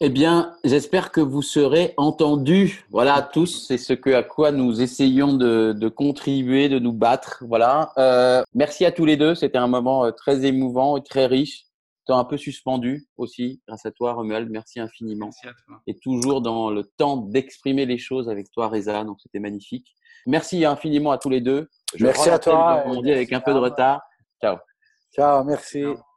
[0.00, 2.84] Eh bien, j'espère que vous serez entendus.
[2.90, 7.44] Voilà, tous, c'est ce que, à quoi nous essayons de, de contribuer, de nous battre.
[7.46, 7.92] Voilà.
[7.96, 9.34] Euh, merci à tous les deux.
[9.34, 11.66] C'était un moment euh, très émouvant et très riche.
[12.06, 14.50] Temps un peu suspendu aussi, grâce à toi, Romuald.
[14.50, 15.26] Merci infiniment.
[15.26, 15.80] Merci à toi.
[15.86, 19.04] Et toujours dans le temps d'exprimer les choses avec toi, Reza.
[19.04, 19.94] Donc, c'était magnifique.
[20.26, 21.68] Merci infiniment à tous les deux.
[21.94, 24.02] Je Merci à toi On dit avec un peu de retard.
[24.40, 24.58] Ciao.
[25.14, 25.82] Ciao, merci.
[25.82, 26.13] Ciao.